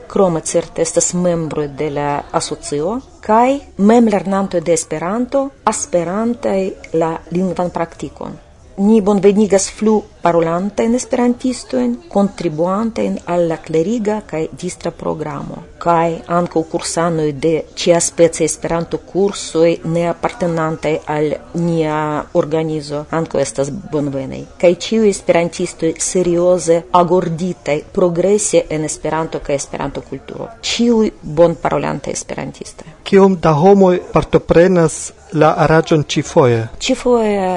Krome 0.09 0.41
certe 0.41 0.83
estas 0.83 1.11
membroj 1.15 1.67
de 1.81 1.91
la 1.91 2.09
asocio 2.33 2.95
kaj 3.27 3.59
memlernantoj 3.91 4.61
de 4.61 4.73
Esperanto, 4.73 5.43
aspirantaj 5.65 6.61
la 7.01 7.11
lingvan 7.31 7.71
praktikon. 7.77 8.39
Ni 8.77 9.01
bonvenigas 9.01 9.69
flu 9.79 10.01
parolantajn 10.25 10.95
esperantistojn, 10.97 11.97
contribuante 12.09 13.05
al 13.27 13.47
la 13.49 13.59
cleriga 13.61 14.23
kaj 14.27 14.47
distra 14.61 14.91
programo, 14.91 15.59
kaj 15.85 16.15
ankaŭ 16.39 16.63
kursanoj 16.73 17.27
de 17.45 17.53
ĉiaspecaj 17.81 18.47
Esperanto-kursoj 18.49 19.71
ne 19.93 20.07
appartenante 20.09 20.95
al 21.17 21.29
nia 21.61 21.99
organizo 22.41 23.05
ankaŭ 23.19 23.43
estas 23.43 23.73
bonvenaj. 23.93 24.41
Kaj 24.61 24.73
ĉiuj 24.87 25.11
esperantistoj 25.11 25.93
serioze 26.01 26.81
agorditaj 27.03 27.79
progrese 27.93 28.65
en 28.71 28.89
Esperanto 28.89 29.43
kaj 29.45 29.61
Esperanto-kulturo. 29.61 30.49
Ĉiuj 30.71 31.11
bonparolantaj 31.23 32.17
esperantistoj. 32.17 32.97
Kiom 33.05 33.37
da 33.45 33.53
homoj 33.53 33.99
partoprenas 34.13 35.13
la 35.35 35.51
aranĝon 35.67 36.05
ĉifoje? 36.09 36.61
Ĉifoje 36.81 37.49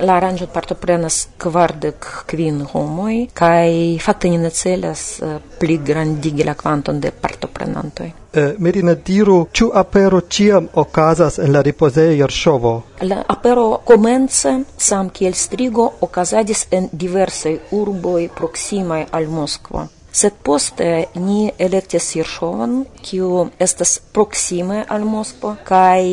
la 0.00 0.16
aranĝon 0.16 0.50
partoprenas 0.52 1.26
kvardek 1.42 2.08
kvin 2.26 2.62
homoj 2.72 3.26
kaj 3.34 3.98
fakte 4.04 4.30
ni 4.30 4.38
ne 4.38 4.50
celas 4.50 5.20
eh, 5.22 5.38
pligrandigi 5.60 6.44
la 6.44 6.54
kvanton 6.54 7.00
de 7.00 7.10
partoprenantoj. 7.10 8.10
Eh, 8.32 8.54
Merina 8.58 8.94
diru, 8.94 9.46
ĉu 9.52 9.70
apero 9.74 10.20
ĉiam 10.20 10.68
okazas 10.74 11.38
en 11.38 11.52
la 11.52 11.62
ripozejo 11.62 12.12
Jerŝovo? 12.12 12.72
La 13.00 13.22
apero 13.28 13.80
komence 13.84 14.52
sam 14.76 15.10
kiel 15.10 15.34
strigo 15.34 15.90
okazadis 16.00 16.66
en 16.70 16.88
diversaj 16.92 17.58
urboj 17.70 18.28
proksimaj 18.36 19.04
al 19.10 19.26
Moskvo 19.26 19.86
sed 20.16 20.32
poste 20.42 20.86
ni 21.14 21.50
electis 21.58 22.06
Irshovan, 22.16 22.76
kiu 23.04 23.50
estas 23.66 23.98
proxime 24.12 24.84
al 24.88 25.04
Moskvo 25.04 25.54
kaj 25.68 26.04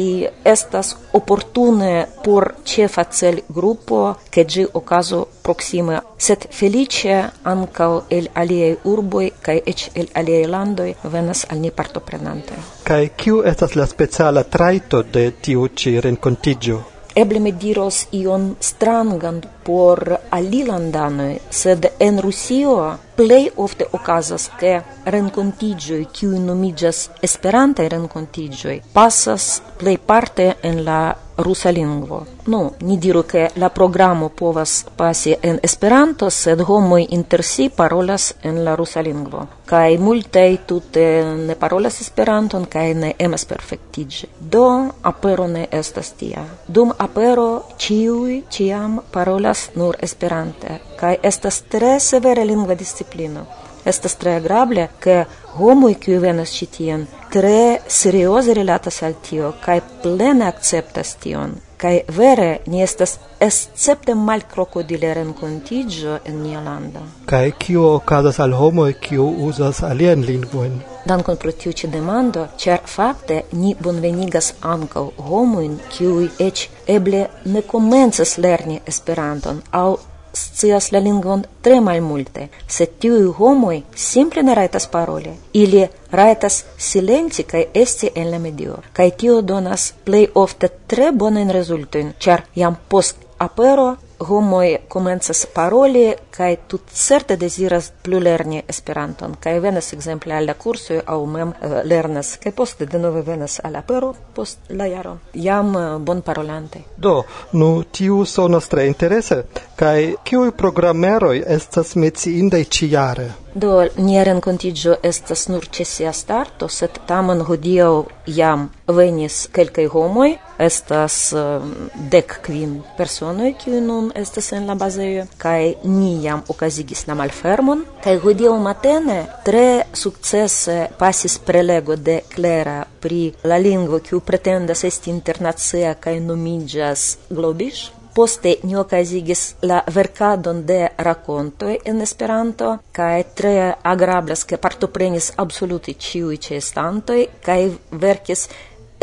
estas 0.56 0.96
oportune 1.20 1.94
por 2.26 2.50
ĉefa 2.72 3.06
celgrupo, 3.20 4.02
ke 4.34 4.44
ĝi 4.44 4.66
okazo 4.74 5.26
proxime. 5.44 6.02
sed 6.18 6.46
feliĉe 6.58 7.16
ankaŭ 7.54 7.92
el 8.18 8.28
aliaj 8.42 8.76
urboj 8.92 9.26
kaj 9.46 9.58
eĉ 9.72 9.90
el 9.96 10.08
aliaj 10.20 10.46
landoj 10.56 10.94
venas 11.16 11.46
al 11.50 11.60
ni 11.64 11.72
partoprenantoj. 11.72 12.58
Kaj 12.84 13.04
kiu 13.18 13.44
estas 13.52 13.76
la 13.76 13.86
speciala 13.88 14.44
trajto 14.44 15.04
de 15.04 15.32
tiu 15.42 15.68
ĉi 15.68 16.00
renkontiĝo? 16.06 16.80
Eble 17.16 17.40
mi 17.40 17.52
diros 17.52 17.98
ion 18.12 18.56
strangan 18.60 19.42
por 19.64 20.00
alilandanoj, 20.30 21.34
sed 21.50 21.86
en 22.00 22.20
Rusio 22.20 22.98
plej 23.16 23.50
ofte 23.58 23.86
okazas, 23.92 24.50
ke 24.60 24.80
renkontiĝoj, 25.06 26.06
kiuj 26.14 26.40
nomiĝas 26.40 27.04
Esperantaj 27.28 27.90
renkontiĝoj, 27.94 28.80
pasas 28.94 29.62
plejparte 29.80 30.54
en 30.64 30.84
la 30.86 31.02
rusa 31.38 31.72
lingvo. 31.72 32.26
Nu, 32.46 32.72
ni 32.80 32.98
diru 32.98 33.24
ke 33.24 33.48
la 33.56 33.70
programo 33.70 34.30
povas 34.30 34.86
pasi 34.98 35.36
en 35.42 35.60
Esperanto, 35.64 36.30
sed 36.30 36.62
homoj 36.62 37.06
inter 37.10 37.44
si 37.44 37.70
parolas 37.70 38.34
en 38.44 38.64
la 38.66 38.76
rusa 38.76 39.02
lingvo. 39.02 39.48
Kaj 39.66 39.98
multaj 39.98 40.58
tute 40.68 41.06
ne 41.48 41.56
parolas 41.56 42.02
Esperanton 42.02 42.66
kaj 42.66 42.94
ne 42.94 43.14
emas 43.20 43.46
perfektiĝi. 43.46 44.28
Do 44.40 44.68
apero 45.02 45.48
ne 45.48 45.68
estas 45.72 46.14
tia. 46.20 46.46
Dum 46.68 46.94
apero 46.98 47.64
ĉiuj 47.78 48.42
ĉiam 48.50 49.00
parolas 49.12 49.70
nur 49.76 49.98
Esperante 50.02 50.93
kai 51.04 51.18
estas 51.24 51.62
tre 51.68 52.00
severa 52.00 52.44
lingva 52.48 52.76
disciplino. 52.80 53.42
Estas 53.86 54.14
tre 54.16 54.38
agrable, 54.40 54.86
ke 55.04 55.26
homo 55.58 55.90
kiuj 56.04 56.20
venas 56.24 56.54
citien, 56.56 57.02
tre 57.34 57.82
serioze 57.88 58.54
relatas 58.56 59.02
al 59.04 59.18
tio 59.26 59.50
kai 59.66 59.82
plene 60.04 60.48
akceptas 60.48 61.18
tion. 61.20 61.58
Kai 61.84 61.98
vere 62.18 62.62
ni 62.72 62.80
estas 62.86 63.18
escepte 63.44 64.16
malkrokodile 64.16 65.10
renkontiĝo 65.18 66.22
en 66.30 66.38
nia 66.46 66.62
lando. 66.64 67.04
Kai 67.26 67.52
kio 67.60 67.90
okazas 67.98 68.40
al 68.40 68.56
homo 68.56 68.88
kiu 69.08 69.28
uzas 69.50 69.84
alien 69.84 70.24
lingvoin? 70.24 70.80
Dankon 71.06 71.36
pro 71.36 71.52
tiu 71.52 71.76
ci 71.76 71.92
demando, 71.92 72.48
ĉar 72.58 72.80
fakte 72.88 73.42
ni 73.52 73.76
bonvenigas 73.76 74.54
ankaŭ 74.62 75.06
homojn 75.28 75.76
kiuj 75.92 76.32
eĉ 76.48 76.66
eble 76.88 77.28
ne 77.44 77.68
komencas 77.76 78.38
lerni 78.38 78.80
Esperanton 78.88 79.60
aŭ 79.84 80.13
scias 80.34 80.92
la 80.92 81.00
lingvon 81.00 81.46
tre 81.62 81.80
malmulte, 81.82 82.48
sed 82.68 82.98
tiuj 83.00 83.32
homoj 83.38 83.82
simple 83.96 84.44
ne 84.44 84.56
rajtas 84.56 84.88
paroli. 84.88 85.34
Ili 85.54 85.88
rajtas 86.12 86.64
silenti 86.78 87.44
kaj 87.44 87.66
esti 87.74 88.10
en 88.16 88.32
la 88.32 88.40
medio, 88.40 88.78
kaj 88.94 89.10
tio 89.12 89.42
donas 89.42 89.94
plej 90.06 90.28
ofte 90.36 90.70
tre 90.88 91.12
bonajn 91.12 91.52
rezultojn, 91.52 92.14
ĉar 92.20 92.44
jam 92.56 92.78
post 92.90 93.16
apero 93.38 93.96
homoj 94.28 94.78
komencas 94.88 95.46
paroli 95.54 96.14
kaj 96.32 96.56
tut 96.68 96.92
certe 96.94 97.38
deziras 97.38 97.92
plu 98.04 98.20
lerni 98.20 98.62
Esperanton 98.68 99.36
kaj 99.40 99.60
venas 99.60 99.94
ekzemple 99.94 100.36
al 100.36 100.48
la 100.50 100.54
kursoj 100.54 101.02
aŭ 101.06 101.20
mem 101.36 101.54
eh, 101.54 101.76
lernas 101.84 102.38
kaj 102.44 102.52
poste 102.52 102.86
denove 102.86 103.22
venas 103.22 103.60
al 103.64 103.76
apero 103.76 104.14
post 104.36 104.60
la 104.70 104.86
jaro 104.86 105.18
jam 105.34 105.76
eh, 105.76 106.00
bonparolante. 106.00 106.84
Do, 106.98 107.24
nu 107.52 107.84
tiu 107.92 108.26
sonas 108.26 108.68
tre 108.68 108.88
interese 108.88 109.44
kaj 109.76 110.14
kiuj 110.24 110.52
programeroj 110.58 111.44
estas 111.48 111.96
menciindaj 111.96 112.64
ĉijare? 112.64 113.32
Do 113.56 113.88
nia 113.98 114.24
renkontigio 114.26 114.96
estas 115.06 115.46
nur 115.48 115.68
ĉe 115.70 115.86
sia 115.86 116.14
starto, 116.14 116.68
sed 116.70 116.98
tamen 117.06 117.44
hodiaŭ 117.46 117.92
jam 118.26 118.66
venis 118.88 119.44
kelkaj 119.54 119.86
homoj, 119.94 120.32
estas 120.58 121.18
ehm, 121.38 121.72
dek 122.10 122.40
kvin 122.48 122.80
personoj, 122.98 123.54
kiuj 123.62 123.82
nun 123.86 124.10
estas 124.18 124.52
en 124.58 124.66
la 124.70 124.76
bazejo, 124.76 125.28
kaj 125.38 125.74
ni 125.86 126.16
jam 126.26 126.42
okazigis 126.50 127.06
la 127.08 127.18
malfermon. 127.20 127.86
Kaj 128.04 128.18
hodiaŭ 128.26 128.58
matene 128.58 129.20
tre 129.46 129.84
sukcese 129.94 130.80
pasis 130.98 131.38
prelego 131.38 131.96
de 131.96 132.22
Klera 132.34 132.82
pri 133.02 133.28
la 133.44 133.62
lingvo, 133.62 134.00
kiu 134.00 134.24
pretendas 134.26 134.84
esti 134.84 135.14
internacia 135.14 135.94
kaj 135.94 136.18
nomiĝas 136.26 137.12
globish. 137.30 137.92
Poste 138.14 138.58
ni 138.64 138.76
okazigis 138.78 139.56
la 139.66 139.80
verkadon 139.90 140.60
de 140.66 140.88
rakontoj 140.98 141.78
en 141.86 142.02
Esperanto 142.02 142.76
kaj 142.94 143.24
tre 143.40 143.54
agrablas, 143.94 144.44
ke 144.46 144.60
partoprenis 144.62 145.32
absolute 145.44 145.96
ĉiuj 146.06 146.38
ĉeestantoj 146.48 147.24
kaj 147.46 147.58
verkis 148.06 148.48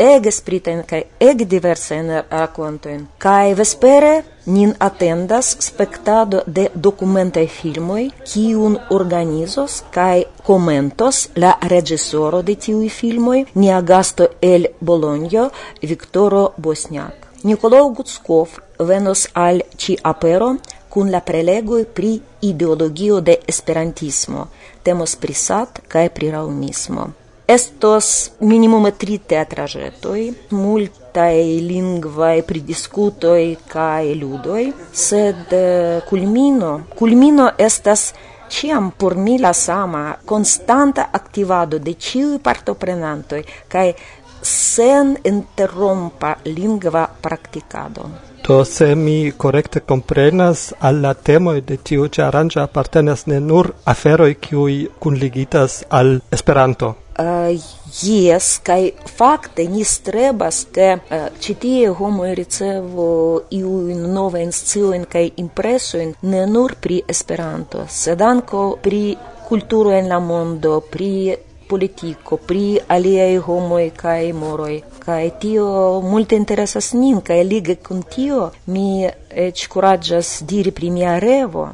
ege 0.01 0.31
spritajn 0.31 0.83
kaj 0.89 1.01
ege 1.19 1.45
diversajn 1.45 2.11
rakontojn. 2.29 3.01
Kaj 3.21 3.53
vespere 3.59 4.13
nin 4.45 4.71
atendas 4.79 5.49
spektado 5.59 6.41
de 6.47 6.69
dokumentaj 6.73 7.47
filmoj, 7.47 8.05
kiun 8.33 8.77
organizos 8.97 9.81
kaj 9.93 10.23
komentos 10.47 11.27
la 11.35 11.57
reĝisoro 11.73 12.41
de 12.41 12.55
tiuj 12.67 12.87
filmoj, 12.99 13.43
nia 13.55 13.81
gasto 13.81 14.29
el 14.53 14.71
Bolonjo, 14.79 15.49
Viktoro 15.81 16.45
Bosniak. 16.57 17.30
Nicolò 17.43 17.89
Gutskov 17.89 18.59
venos 18.77 19.27
al 19.33 19.63
ci 19.75 19.97
apero 20.01 20.57
kun 20.89 21.09
la 21.09 21.21
prelego 21.21 21.79
pri 21.85 22.21
ideologio 22.41 23.19
de 23.19 23.39
esperantismo, 23.47 24.47
temos 24.83 25.15
pri 25.15 25.33
sat 25.33 25.81
kaj 25.87 26.09
pri 26.13 26.29
raŭmismo. 26.35 27.07
Estos 27.47 28.31
minimume 28.39 28.91
tri 28.91 29.17
teatraĵetoj, 29.17 30.21
multaj 30.51 31.39
lingvaj 31.65 32.43
pridiskutoj 32.47 33.41
kaj 33.71 34.13
ludoj, 34.21 34.67
sed 34.93 35.55
eh, 35.57 36.03
kulmino, 36.09 36.75
kulmino 36.99 37.49
estas 37.57 38.11
ciam 38.51 38.91
por 38.91 39.15
mi 39.15 39.39
la 39.39 39.53
sama, 39.53 40.17
constanta 40.25 41.09
activado 41.11 41.79
de 41.79 41.95
ciui 41.95 42.39
partoprenantoi, 42.39 43.43
cae 43.67 43.95
sen 44.41 45.15
interrompa 45.23 46.35
lingva 46.45 47.07
praktikadon. 47.21 48.11
To 48.41 48.65
se 48.65 48.95
mi 48.95 49.31
korekte 49.37 49.79
komprenas 49.79 50.73
al 50.79 51.01
la 51.01 51.13
temo 51.13 51.53
de 51.53 51.77
tiu 51.77 52.07
ĉi 52.07 52.23
aranĝo 52.25 52.63
apartenas 52.63 53.27
ne 53.27 53.37
nur 53.39 53.69
aferoj 53.93 54.33
kiuj 54.45 54.73
kunligitas 54.99 55.83
al 55.89 56.19
Esperanto. 56.31 56.95
Uh, 57.21 57.53
yes, 58.01 58.57
kaj 58.65 58.91
fakte 59.17 59.67
ni 59.69 59.83
strebas, 59.83 60.63
ke 60.73 60.87
uh, 60.95 61.27
ĉi 61.43 61.55
tie 61.61 61.89
ricevo 62.35 63.41
iu 63.51 63.69
nova 63.69 64.13
novajn 64.13 64.51
sciojn 64.51 65.05
kaj 65.05 65.29
impresojn 65.37 66.15
ne 66.21 66.47
nur 66.47 66.75
pri 66.81 67.01
Esperanto, 67.07 67.85
sed 67.87 68.21
ankaŭ 68.21 68.65
pri 68.81 69.15
kulturo 69.47 69.91
en 69.91 70.07
la 70.07 70.19
mondo, 70.19 70.79
pri 70.79 71.35
politico, 71.71 72.37
pri 72.37 72.79
aliei 72.95 73.37
homoi 73.47 73.91
cae 73.95 74.31
moroi. 74.33 74.77
Cae 75.05 75.29
tio 75.39 75.65
multe 76.11 76.35
interesas 76.35 76.91
nin, 76.93 77.21
cae 77.21 77.43
lige 77.43 77.77
con 77.81 78.03
tio 78.15 78.51
mi 78.73 79.07
ec 79.45 79.67
curagias 79.71 80.41
diri 80.43 80.71
pri 80.71 80.89
mia 80.91 81.15
revo. 81.19 81.69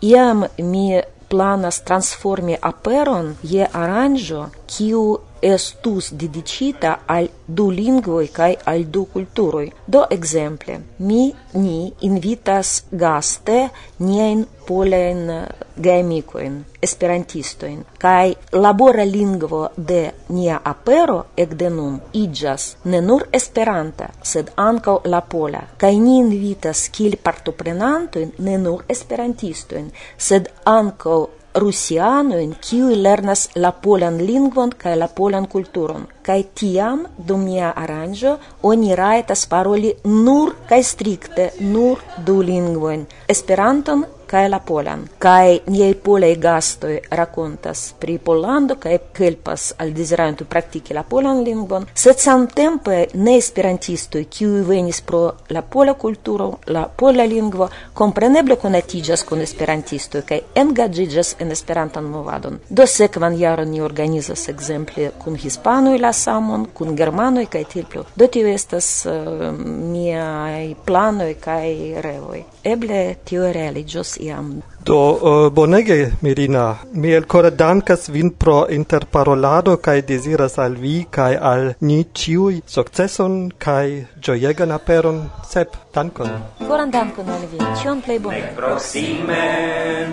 Iam 0.00 0.46
mi 0.58 0.86
planas 1.28 1.82
transformi 1.84 2.56
aperon 2.60 3.34
je 3.42 3.66
aranjo, 3.72 4.48
kiu 4.66 5.04
estus 5.44 6.10
dedicita 6.12 6.94
al 7.06 7.28
du 7.46 7.68
lingvoi 7.70 8.28
kaj 8.32 8.52
al 8.72 8.86
du 8.94 9.04
kulturoj. 9.12 9.66
Do 9.86 10.06
ekzemple, 10.16 10.78
mi 10.98 11.32
ni 11.60 11.92
invitas 12.08 12.84
gaste 12.90 13.58
nien 13.98 14.46
polen 14.66 15.30
eh, 15.30 15.44
geamikojn, 15.76 16.56
esperantistojn, 16.80 17.82
kaj 18.00 18.32
labora 18.56 19.04
lingvo 19.04 19.66
de 19.76 20.00
nia 20.28 20.60
apero 20.64 21.18
ekde 21.36 21.70
nun 21.70 22.00
iĝas 22.22 22.66
ne 22.84 23.02
nur 23.04 23.26
esperanta, 23.32 24.08
sed 24.22 24.52
ankaŭ 24.56 24.98
la 25.12 25.20
pola. 25.20 25.62
Kaj 25.76 25.94
ni 26.00 26.18
invitas 26.22 26.88
kiel 26.94 27.18
partoprenantoin 27.22 28.36
ne 28.38 28.58
nur 28.58 28.84
esperantistojn, 28.88 29.90
sed 30.16 30.48
ankaŭ 30.64 31.22
rusianojn 31.54 32.54
kiu 32.60 32.88
lernas 33.06 33.48
la 33.54 33.70
polan 33.84 34.16
lingvon 34.28 34.72
kaj 34.78 34.94
la 35.02 35.08
polan 35.08 35.46
kulturon. 35.46 36.06
Kaj 36.26 36.40
tiam 36.60 37.04
dum 37.28 37.44
nia 37.44 37.70
aranĝo 37.84 38.36
oni 38.70 38.94
rajtas 38.96 39.46
paroli 39.46 39.92
nur 40.04 40.54
kaj 40.68 40.82
strikte 40.82 41.50
nur 41.60 42.02
du 42.26 42.40
lingvojn. 42.42 43.06
Esperanton 43.28 44.04
kaj 44.26 44.48
la 44.48 44.58
polan. 44.58 45.04
Kaj 45.18 45.58
niaj 45.66 45.94
polaj 46.04 46.34
gastoj 46.36 46.98
rakontas 47.10 47.94
pri 48.00 48.18
Pollando 48.18 48.76
kaj 48.80 48.98
helpas 49.18 49.72
al 49.78 49.92
deziranto 49.94 50.44
praktiki 50.44 50.94
la 50.94 51.02
polan 51.02 51.42
lingvon, 51.44 51.86
sed 51.94 52.18
samtempe 52.18 53.06
ne 53.14 53.36
esperantisto 53.38 54.18
kiuj 54.30 54.62
venis 54.68 55.00
pro 55.00 55.22
la 55.50 55.62
pola 55.62 55.94
kulturo, 55.94 56.50
la 56.66 56.86
pola 56.88 57.24
lingvo, 57.24 57.68
kompreneble 57.94 58.56
konatiĝas 58.56 59.24
kun 59.28 59.44
esperantistoj 59.44 60.22
kaj 60.28 60.40
engaĝiĝas 60.64 61.36
en 61.38 61.52
esperantan 61.54 62.04
movadon. 62.04 62.58
Do 62.68 62.86
sekvan 62.86 63.38
jaron 63.38 63.70
ni 63.70 63.80
organizas 63.80 64.48
ekzemple 64.48 65.10
kun 65.24 65.36
hispanoj 65.36 65.98
la 65.98 66.12
samon, 66.12 66.66
kun 66.74 66.96
germanoj 66.96 67.46
kaj 67.52 67.64
tiel 67.72 67.86
plu. 67.90 68.04
Do 68.16 68.26
tio 68.26 68.48
estas 68.48 68.90
eh, 69.06 69.10
uh, 69.12 69.54
miaj 69.92 70.74
planoj 70.84 71.34
kaj 71.40 71.70
revoj 72.08 72.44
eble 72.64 73.16
tio 73.24 73.52
religios 73.52 74.16
iam. 74.20 74.62
Do 74.84 74.96
uh, 74.96 75.52
bonege 75.52 76.12
Mirina, 76.20 76.76
mi 76.92 77.12
elkore 77.12 77.50
dankas 77.50 78.08
vin 78.08 78.30
pro 78.30 78.66
interparolado 78.70 79.76
kaj 79.76 80.02
deziras 80.02 80.58
al 80.58 80.74
vi 80.80 81.04
kaj 81.10 81.36
al 81.40 81.72
ni 81.80 82.04
ĉiuj 82.04 82.60
sukceson 82.66 83.50
kaj 83.58 84.04
ĝojegan 84.20 84.72
aperon. 84.72 85.22
Sep 85.48 85.76
dankon. 85.94 86.30
Koran 86.68 86.90
dankon 86.90 87.30
al 87.30 87.46
vi. 87.52 87.62
Ĉion 87.82 88.02
plej 88.04 88.18
bone. 88.18 88.40
Nek 88.40 88.56
proksime, 88.56 89.42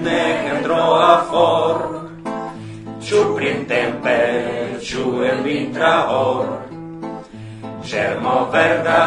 nek 0.03 0.51
en 0.55 0.63
droa 0.63 1.13
for. 1.31 1.83
Ĉu 3.01 3.21
printempe, 3.35 4.17
ĉu 4.87 5.23
en 5.31 5.43
vintra 5.43 5.93
hor. 6.07 6.45
Germo 7.91 8.35
verda 8.53 8.99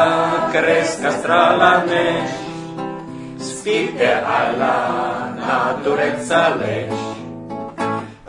crescas 0.51 1.21
tra 1.23 1.55
la 1.57 1.71
neĝ, 1.87 2.44
spite 3.37 4.21
alla 4.23 5.33
naturezza 5.35 6.55
legi. 6.55 7.13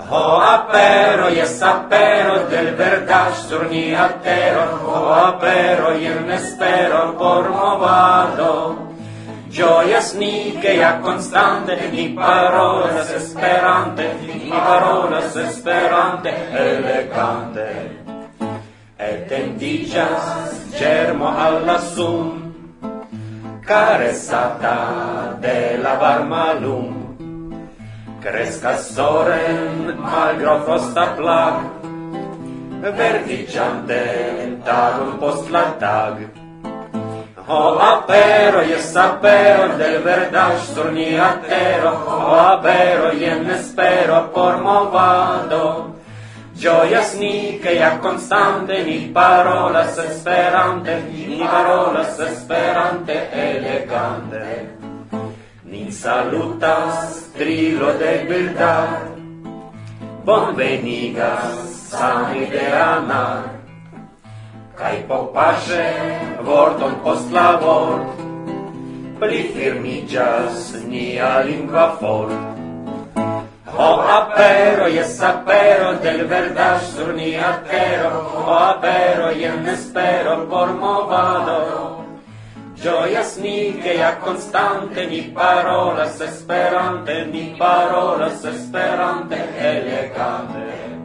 Ho 0.09 0.39
apero, 0.39 1.29
yes 1.29 1.61
apero, 1.63 2.47
del 2.47 2.75
verdad 2.75 3.33
turni 3.49 3.93
altero, 3.93 4.81
ho 4.85 5.13
apero, 5.13 5.95
yes 5.95 6.21
ne 6.25 6.39
spero, 6.39 7.15
por 7.15 7.49
movado. 7.51 8.95
Gioias 9.49 10.13
ni 10.15 10.59
che 10.61 10.85
a 10.85 10.99
constante, 11.01 11.89
ni 11.91 12.11
parolas 12.11 13.11
esperante, 13.11 14.15
ni 14.21 14.51
parolas 14.51 15.35
esperante, 15.35 16.31
elegante. 16.53 18.05
Et 18.99 19.27
tendicias 19.29 20.73
germo 20.77 21.37
alla 21.37 21.79
sum, 21.79 22.46
caressata 23.67 25.37
della 25.41 25.95
varmalum. 25.95 26.97
cresca 28.21 28.77
soren 28.77 29.95
malgro 29.99 30.63
frosta 30.65 31.15
plag, 31.15 31.57
verdiciante 32.81 34.59
tagum 34.65 35.19
post 35.19 35.49
la 35.51 35.65
tag. 35.79 36.31
Ho 37.49 37.79
apero, 37.79 38.63
jes 38.63 38.97
apero, 38.97 39.77
del 39.77 40.03
verdash 40.03 40.73
sur 40.75 40.91
atero, 41.31 41.91
ho 42.07 42.35
apero, 42.35 43.13
jen 43.15 43.51
espero 43.51 44.31
por 44.33 44.59
movado. 44.61 45.96
Gioias 46.57 47.13
ni, 47.17 47.59
che 47.59 47.83
a 47.85 47.99
constante 47.99 48.83
ni 48.83 49.11
parolas 49.13 49.99
esperante, 49.99 51.03
ni 51.13 51.37
parolas 51.37 52.19
esperante 52.19 53.31
elegante. 53.31 54.79
Ni 55.65 55.93
salutas 55.93 57.31
trilo 57.37 57.93
de 57.99 58.25
birda, 58.25 59.03
bonvenigas 60.25 61.91
sani 61.93 62.47
de 62.49 62.73
anar, 62.73 63.53
cae 64.77 65.05
popace 65.05 65.93
vorton 66.41 67.03
post 67.05 67.31
labor, 67.33 68.01
pli 69.21 69.43
firmigas 69.53 70.73
nia 70.89 71.45
lingua 71.45 71.99
fort. 72.01 72.66
O 73.79 74.01
apero, 74.01 74.89
yes 74.89 75.21
apero, 75.21 75.99
del 76.01 76.25
verdad 76.27 76.81
surni 76.81 77.37
atero, 77.37 78.33
o 78.47 78.55
apero, 78.55 79.33
yen 79.33 79.69
espero 79.69 80.49
por 80.49 80.73
movado. 80.73 82.05
Gioias 82.75 83.37
ni 83.37 83.79
che 83.83 84.03
a 84.03 84.19
constante 84.19 85.07
ni 85.07 85.23
parolas 85.23 86.21
esperante, 86.21 87.27
ni 87.27 87.55
parolas 87.59 88.45
esperante 88.45 89.37
elegante. 89.59 90.97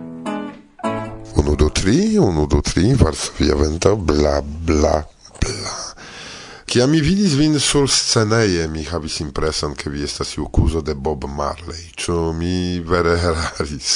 Uno, 1.36 1.56
do, 1.56 1.70
tri, 1.72 2.18
uno, 2.18 2.46
do, 2.46 2.62
tri, 2.62 2.94
Varsovia 2.94 3.56
Venta, 3.56 3.96
bla, 3.96 4.42
bla, 4.42 5.06
bla. 5.40 5.81
Kia 6.72 6.86
mi 6.88 7.02
vidis 7.02 7.34
vin 7.36 7.60
sur 7.60 7.90
sceneje, 7.92 8.68
mi 8.72 8.86
havis 8.88 9.18
impreson, 9.20 9.74
ke 9.76 9.90
vi 9.92 10.06
estas 10.08 10.38
iu 10.38 10.46
kuzo 10.48 10.80
de 10.82 10.94
Bob 10.96 11.26
Marley. 11.28 11.82
Ĉu 12.00 12.14
mi 12.34 12.80
vere 12.80 13.18
eraris? 13.20 13.90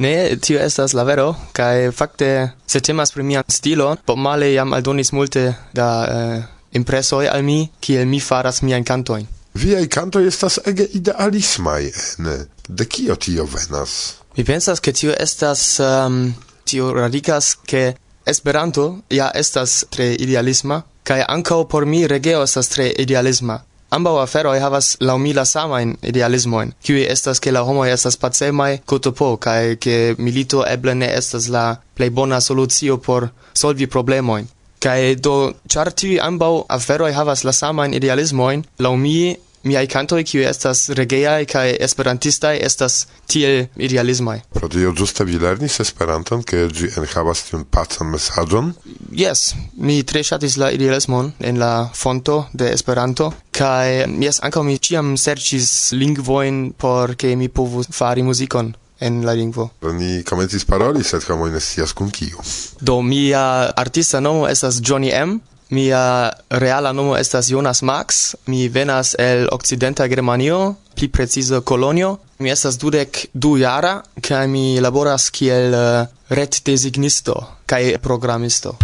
Ne, 0.00 0.38
tio 0.40 0.56
estas 0.64 0.94
la 0.96 1.04
vero, 1.04 1.34
kaj 1.52 1.90
fakte, 1.92 2.30
se 2.66 2.80
temas 2.80 3.12
pri 3.12 3.26
mia 3.28 3.42
stilo, 3.48 3.90
Bob 4.06 4.22
Marley 4.24 4.54
jam 4.54 4.72
aldonis 4.72 5.12
multe 5.12 5.42
da 5.76 5.88
eh, 6.08 6.46
impresoj 6.80 7.28
al 7.28 7.44
mi, 7.44 7.66
kiel 7.80 8.08
mi 8.08 8.20
faras 8.24 8.62
miajn 8.62 8.88
kantojn. 8.88 9.28
Viaj 9.60 9.84
kantoj 9.92 10.24
estas 10.30 10.62
ege 10.64 10.88
idealismaj, 10.96 11.90
ne? 12.24 12.38
De 12.68 12.88
kio 12.88 13.18
tio 13.20 13.44
venas? 13.44 13.98
Mi 14.38 14.48
pensas, 14.48 14.80
ke 14.80 14.96
tio 14.96 15.12
estas... 15.12 15.76
Um, 15.80 16.32
tio 16.64 16.92
radicas, 16.94 17.58
ke 17.68 17.90
Esperanto 18.26 19.00
ja 19.10 19.30
estas 19.34 19.84
tre 19.90 20.12
idealisma, 20.14 20.82
kai 21.12 21.24
ancau 21.28 21.68
por 21.68 21.84
mi 21.86 22.06
regeo 22.06 22.42
estas 22.42 22.68
tre 22.72 22.86
idealisma. 23.04 23.56
Ambau 23.96 24.16
aferoi 24.20 24.60
havas 24.64 24.86
laumila 25.00 25.44
samain 25.44 25.90
idealismoin, 26.10 26.72
qui 26.84 27.04
estas 27.14 27.40
ke 27.40 27.52
la 27.52 27.60
homoi 27.68 27.90
estas 27.92 28.16
pacemai 28.16 28.80
kutopo, 28.88 29.36
kai 29.36 29.76
ke 29.76 29.96
milito 30.18 30.64
eble 30.74 30.94
ne 30.94 31.08
estas 31.18 31.48
la 31.54 31.64
plei 31.96 32.10
bona 32.10 32.40
solucio 32.40 32.96
por 32.96 33.28
solvi 33.52 33.86
problemoin. 33.86 34.48
Kai 34.80 35.14
do, 35.24 35.34
char 35.68 35.92
tivi 35.92 36.16
ambau 36.28 36.64
aferoi 36.76 37.12
havas 37.12 37.44
la 37.44 37.52
samain 37.52 37.94
idealismoin, 37.94 38.64
laumi 38.78 39.36
miai 39.68 39.86
cantoi, 39.90 40.24
kiu 40.26 40.42
estas 40.46 40.88
regeai 40.98 41.46
kai 41.50 41.68
esperantistai, 41.86 42.56
estas 42.64 43.06
tiel 43.30 43.68
idealismai. 43.76 44.38
Pro 44.54 44.68
tio 44.68 44.92
giusta 44.96 45.24
vi 45.28 45.38
lernis 45.42 45.80
esperanton, 45.84 46.42
ke 46.42 46.66
gi 46.72 46.90
enhavas 46.98 47.46
tiun 47.48 47.64
pacan 47.64 48.10
mesaĝon? 48.12 48.72
Yes, 49.16 49.52
mi 49.78 50.02
tre 50.08 50.24
ŝatis 50.26 50.58
la 50.60 50.72
idealismon 50.74 51.32
en 51.40 51.58
la 51.62 51.72
fonto 51.94 52.46
de 52.52 52.72
Esperanto, 52.72 53.32
kai 53.52 54.04
yes, 54.22 54.40
ankaŭ 54.42 54.62
mi 54.66 54.78
ĉiam 54.78 55.14
serĉis 55.20 55.92
lingvojn 55.98 56.72
por 56.78 57.16
ke 57.16 57.34
mi 57.36 57.48
povu 57.48 57.84
fari 57.90 58.24
muzikon 58.26 58.72
en 59.02 59.22
la 59.26 59.34
lingvo. 59.34 59.68
Ni 59.98 60.22
komencis 60.22 60.64
paroli, 60.64 61.02
sed 61.04 61.24
homoj 61.26 61.50
ne 61.52 61.60
scias 61.60 61.92
kun 61.92 62.10
kiu. 62.14 62.42
Do 62.80 63.00
mia 63.02 63.44
artista 63.76 64.20
nomo 64.20 64.46
estas 64.48 64.80
Johnny 64.80 65.10
M. 65.14 65.40
Mia 65.72 66.30
reala 66.50 66.92
nomo 66.92 67.16
estas 67.16 67.48
Jonas 67.48 67.80
Max, 67.82 68.36
mi 68.44 68.68
venas 68.68 69.14
el 69.18 69.48
Occidenta 69.50 70.06
Germanio, 70.06 70.76
pli 70.94 71.08
precize 71.08 71.62
Kolonio. 71.64 72.18
Mi 72.38 72.50
estas 72.50 72.76
dudek 72.76 73.30
du 73.32 73.56
jara, 73.56 74.02
kaj 74.20 74.46
mi 74.52 74.80
laboras 74.84 75.30
kiel 75.32 75.72
eh, 75.72 76.06
ret 76.28 76.60
designisto 76.66 77.40
kaj 77.64 77.96
programisto. 78.04 78.76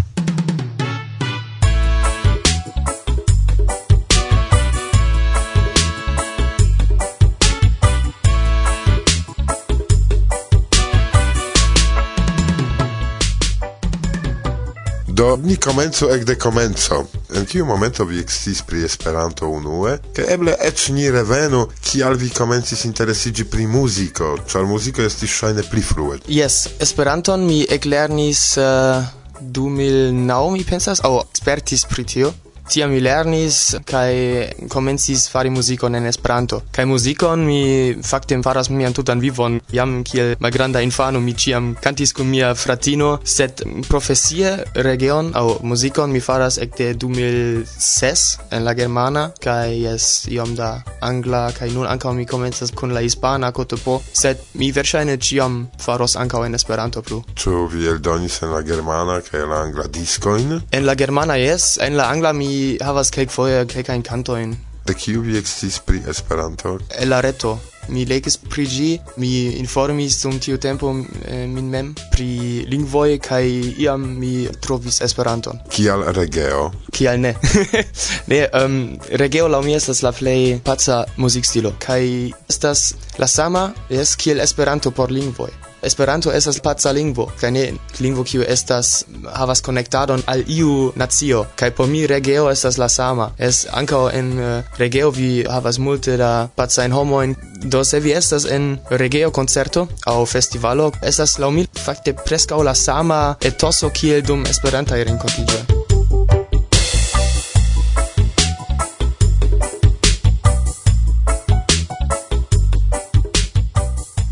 Do 15.19 15.37
ni 15.43 15.57
komencu 15.57 16.07
ekde 16.15 16.35
komenco. 16.39 17.05
En 17.35 17.47
tiu 17.47 17.65
momento 17.67 18.05
vi 18.05 18.21
eksciis 18.23 18.61
pri 18.63 18.85
Esperanto 18.87 19.49
unue, 19.51 19.97
ke 20.15 20.23
eble 20.31 20.53
eĉ 20.63 20.85
ni 20.95 21.09
revenu 21.11 21.65
kial 21.83 22.15
vi 22.21 22.29
komencis 22.31 22.85
interesigi 22.87 23.43
pri 23.51 23.67
muziko, 23.67 24.37
ĉar 24.47 24.69
muziko 24.71 25.03
estis 25.03 25.35
ŝajne 25.41 25.65
pli 25.73 25.83
frue. 25.83 26.21
Yes, 26.31 26.69
Esperanton 26.79 27.43
mi 27.51 27.65
eklernis 27.67 28.45
eh, 28.63 28.63
uh, 28.63 29.43
2009, 29.59 30.53
mi 30.55 30.63
pensas, 30.63 31.03
aŭ 31.03 31.11
oh, 31.17 31.27
spertis 31.35 31.83
pri 31.91 32.07
tio. 32.07 32.31
Tia 32.69 32.87
mi 32.87 32.99
lernis 33.01 33.77
kai 33.89 34.45
komencis 34.69 35.29
fari 35.33 35.49
muzikon 35.51 35.95
en 35.95 36.07
Esperanto. 36.07 36.61
kai 36.71 36.85
muzikon 36.85 37.47
mi 37.47 37.95
fakte 38.05 38.37
faras 38.45 38.69
mian 38.71 38.93
tutan 38.93 39.21
vivon. 39.21 39.61
Jam 39.73 40.05
kiel 40.05 40.37
malgranda 40.41 40.81
infano 40.85 41.21
mi 41.21 41.33
ĉiam 41.33 41.75
kantis 41.81 42.13
kun 42.13 42.29
mia 42.29 42.55
fratino, 42.55 43.19
sed 43.25 43.63
profesie 43.89 44.51
region 44.75 45.33
aŭ 45.35 45.63
muzikon 45.63 46.13
mi 46.13 46.21
faras 46.21 46.59
ekde 46.59 46.95
2006 46.95 48.39
en 48.51 48.65
la 48.65 48.75
germana 48.75 49.31
kai 49.41 49.81
jes 49.87 50.27
iom 50.29 50.55
da 50.55 50.83
angla 51.01 51.53
kai 51.59 51.71
nun 51.71 51.87
ankaŭ 51.87 52.13
mi 52.13 52.27
komencas 52.27 52.71
kun 52.71 52.93
la 52.93 53.01
hispana 53.01 53.53
kotopo, 53.53 54.03
sed 54.13 54.37
mi 54.55 54.71
verŝajne 54.73 55.17
ĉiam 55.17 55.69
faros 55.81 56.17
ankaŭ 56.17 56.45
en 56.47 56.55
Esperanto 56.55 57.03
plu. 57.03 57.23
Ĉu 57.35 57.67
vi 57.73 57.89
eldonis 57.89 58.43
en 58.43 58.53
la 58.53 58.61
germana 58.63 59.21
kaj 59.25 59.47
la 59.49 59.63
angla 59.65 59.89
diskojn? 59.89 60.61
En 60.71 60.87
la 60.87 60.95
germana 60.95 61.41
jes, 61.41 61.79
en 61.81 61.97
la 61.97 62.11
angla 62.13 62.33
mi 62.33 62.58
mi 62.59 62.79
havas 62.83 63.11
kelkfoje 63.15 63.67
kelkajn 63.71 64.03
kantojn. 64.03 64.55
De 64.89 64.95
kiu 64.97 65.21
vi 65.23 65.37
eksciis 65.39 65.83
pri 65.87 66.01
Esperanto? 66.11 66.79
El 66.99 67.13
la 67.13 67.21
reto. 67.21 67.59
Mi 67.89 68.03
legis 68.05 68.37
pri 68.37 68.65
ĝi, 68.69 68.89
mi 69.17 69.29
informis 69.61 70.19
dum 70.21 70.35
tiu 70.45 70.59
tempo 70.61 70.91
eh, 71.25 71.47
min 71.49 71.71
mem 71.73 71.95
pri 72.13 72.27
lingvoj 72.69 73.17
kaj 73.25 73.47
iam 73.85 74.05
mi 74.21 74.33
trovis 74.65 75.01
Esperanton. 75.07 75.61
Kial 75.73 76.05
regeo? 76.19 76.67
Kial 76.93 77.23
ne? 77.23 77.33
ne, 78.33 78.43
um, 78.61 78.77
regeo 79.23 79.49
laŭ 79.49 79.63
mi 79.65 79.77
estas 79.79 80.03
la 80.05 80.13
plej 80.13 80.59
paca 80.67 81.05
muzikstilo 81.17 81.73
kaj 81.81 82.03
estas 82.49 82.91
la 83.23 83.31
sama, 83.39 83.71
jes, 83.89 84.17
kiel 84.21 84.45
Esperanto 84.45 84.93
por 84.93 85.13
lingvoj. 85.13 85.68
Esperanto 85.83 86.33
estas 86.33 86.61
paca 86.61 86.93
lingvo, 86.93 87.29
kaj 87.41 87.51
ne 87.51 87.65
lingvo 88.01 88.25
kiu 88.25 88.43
estas 88.49 89.05
havas 89.35 89.61
konektadon 89.61 90.23
al 90.27 90.43
iu 90.47 90.93
nacio. 90.97 91.45
Kaj 91.57 91.71
por 91.71 91.89
mi 91.89 92.07
regeo 92.07 92.51
estas 92.51 92.79
la 92.79 92.89
sama. 92.89 93.31
Es 93.39 93.67
ankaŭ 93.73 94.03
en 94.13 94.33
eh, 94.39 94.63
regeo 94.79 95.11
vi 95.11 95.45
havas 95.51 95.79
multe 95.79 96.17
da 96.17 96.49
pacajn 96.57 96.93
homojn. 96.93 97.35
Do 97.63 97.85
se 97.85 98.01
vi 98.01 98.13
estas 98.13 98.45
en 98.45 98.79
regeo 98.91 99.31
koncerto 99.31 99.89
aŭ 100.07 100.25
festivalo, 100.27 100.93
estas 101.03 101.39
laŭ 101.39 101.51
mi 101.51 101.67
fakte 101.85 102.15
preskaŭ 102.25 102.63
la 102.63 102.75
sama 102.75 103.37
etoso 103.41 103.91
kiel 103.91 104.23
dum 104.23 104.47
Esperantaj 104.47 105.05
renkontiĝoj. 105.05 105.78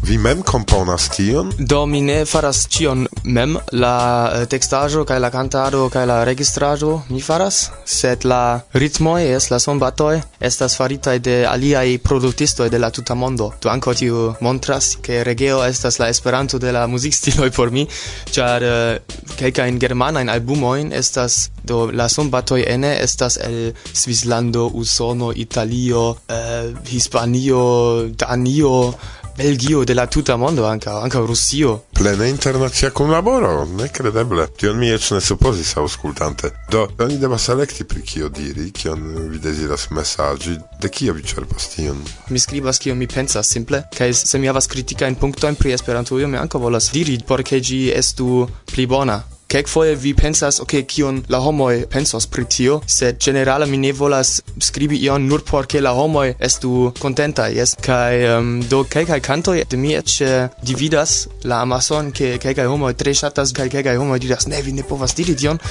Vi 0.06 0.18
mem 0.18 0.42
komponas 0.42 1.08
tion? 1.10 1.48
Do 1.58 1.80
mi 1.86 1.98
ne 2.00 2.20
faras 2.30 2.60
ĉion 2.70 3.08
mem, 3.24 3.56
la 3.74 3.94
eh, 4.30 4.44
tekstaĵo 4.46 5.02
kaj 5.08 5.16
la 5.18 5.30
kantado 5.34 5.88
kaj 5.90 6.04
la 6.06 6.18
registraĵo 6.28 6.92
mi 7.08 7.18
faras, 7.18 7.58
sed 7.82 8.22
la 8.22 8.60
ritmoj 8.78 9.24
es 9.34 9.50
la 9.50 9.58
sonbatoj 9.58 10.20
estas 10.50 10.78
faritaj 10.78 11.16
de 11.18 11.34
aliaj 11.50 11.98
produktistoj 12.06 12.68
de 12.70 12.78
la 12.78 12.92
tuta 12.94 13.18
mondo. 13.18 13.50
Do 13.62 13.72
ankaŭ 13.72 13.96
tiu 13.98 14.22
montras 14.46 14.92
ke 15.02 15.24
Regeo 15.26 15.64
estas 15.66 15.98
la 15.98 16.08
Esperanto 16.14 16.62
de 16.62 16.70
la 16.70 16.86
muzikstiloj 16.86 17.50
por 17.58 17.74
mi, 17.74 17.88
ĉar 18.30 18.62
eh, 18.70 19.18
kelkajn 19.40 19.82
germanajn 19.82 20.30
albumojn 20.30 20.94
estas 20.94 21.48
do 21.66 21.90
la 21.90 22.06
sonbatoj 22.08 22.62
ene 22.62 22.92
estas 23.02 23.40
el 23.42 23.74
Svislando, 23.92 24.66
Usono, 24.74 25.32
Italio, 25.34 26.10
uh, 26.10 26.70
Hispanio, 26.86 28.06
Danio, 28.14 28.94
Belgio 29.36 29.84
de 29.84 29.94
la 29.94 30.06
tuta 30.06 30.36
mondo 30.36 30.64
anca 30.66 31.02
anca 31.02 31.18
Russio 31.18 31.84
plena 31.92 32.26
internacia 32.26 32.90
collaboro, 32.90 33.66
nekredeble 33.66 34.46
tion 34.56 34.78
mi 34.80 34.88
eĉ 34.88 35.10
ne 35.12 35.20
supozis 35.20 35.74
auscultante 35.76 36.52
do 36.72 36.86
oni 37.04 37.18
devas 37.20 37.48
elekti 37.52 37.84
pri 37.84 38.00
kio 38.00 38.30
diri 38.32 38.70
kion 38.72 39.04
vi 39.28 39.38
desiras 39.38 39.90
messaggi 39.90 40.56
de 40.80 40.88
kio 40.88 41.12
vi 41.12 41.22
cerpas 41.22 41.68
tion? 41.74 42.00
Mi 42.32 42.40
skribas 42.40 42.80
kion 42.80 42.96
mi 42.96 43.06
pensas 43.06 43.52
simple. 43.52 43.84
Kai 43.98 44.14
se 44.14 44.38
mi 44.38 44.48
havas 44.48 44.72
kritikajn 44.72 45.20
punktojn 45.20 45.60
pri 45.60 45.76
Esperantujo 45.76 46.28
mi 46.28 46.40
ankaŭ 46.40 46.64
volas 46.64 46.88
diri 46.96 47.20
por 47.28 47.44
ke 47.44 47.60
gi 47.60 47.90
estu 47.92 48.46
pli 48.72 48.86
bona. 48.86 49.20
Kelkfoje 49.46 49.94
vi 49.94 50.10
pensas, 50.14 50.58
ok, 50.60 50.72
kion 50.90 51.20
la 51.30 51.38
homoj 51.38 51.84
pensos 51.90 52.26
pri 52.26 52.44
tio, 52.50 52.80
sed 52.90 53.20
generale 53.22 53.66
mi 53.70 53.78
ne 53.78 53.92
volas 53.94 54.40
skribi 54.58 54.98
ion 55.06 55.28
nur 55.30 55.44
por 55.46 55.68
ke 55.70 55.80
la 55.80 55.92
homoj 55.94 56.34
estu 56.48 56.90
kontenta, 56.98 57.46
jes? 57.54 57.76
Kaj 57.86 58.26
um, 58.32 58.52
do 58.66 58.82
kelkaj 58.90 59.20
kantoj 59.22 59.62
de 59.70 59.78
mi 59.78 59.94
eĉ 59.94 60.20
eh, 60.26 60.48
dividas 60.66 61.28
la 61.44 61.62
amason, 61.62 62.10
ke 62.10 62.36
kelkaj 62.42 62.66
homoj 62.66 62.94
tre 62.98 63.14
ŝatas 63.14 63.54
kaj 63.54 63.68
kelkaj 63.70 63.96
homoj 64.02 64.18
diras, 64.18 64.48
ne, 64.50 64.62
vi 64.62 64.74
ne 64.74 64.82
povas 64.82 65.14
diri 65.14 65.38
tion, 65.38 65.62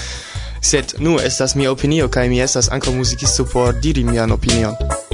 sed 0.63 0.95
nu 1.03 1.19
estas 1.19 1.55
mia 1.59 1.71
opinio 1.75 2.07
kaj 2.07 2.29
mi 2.31 2.39
estas 2.39 2.71
ankaŭ 2.71 2.95
muzikisto 2.95 3.43
por 3.51 3.75
diri 3.75 4.07
mian 4.07 4.31
opinion. 4.31 5.04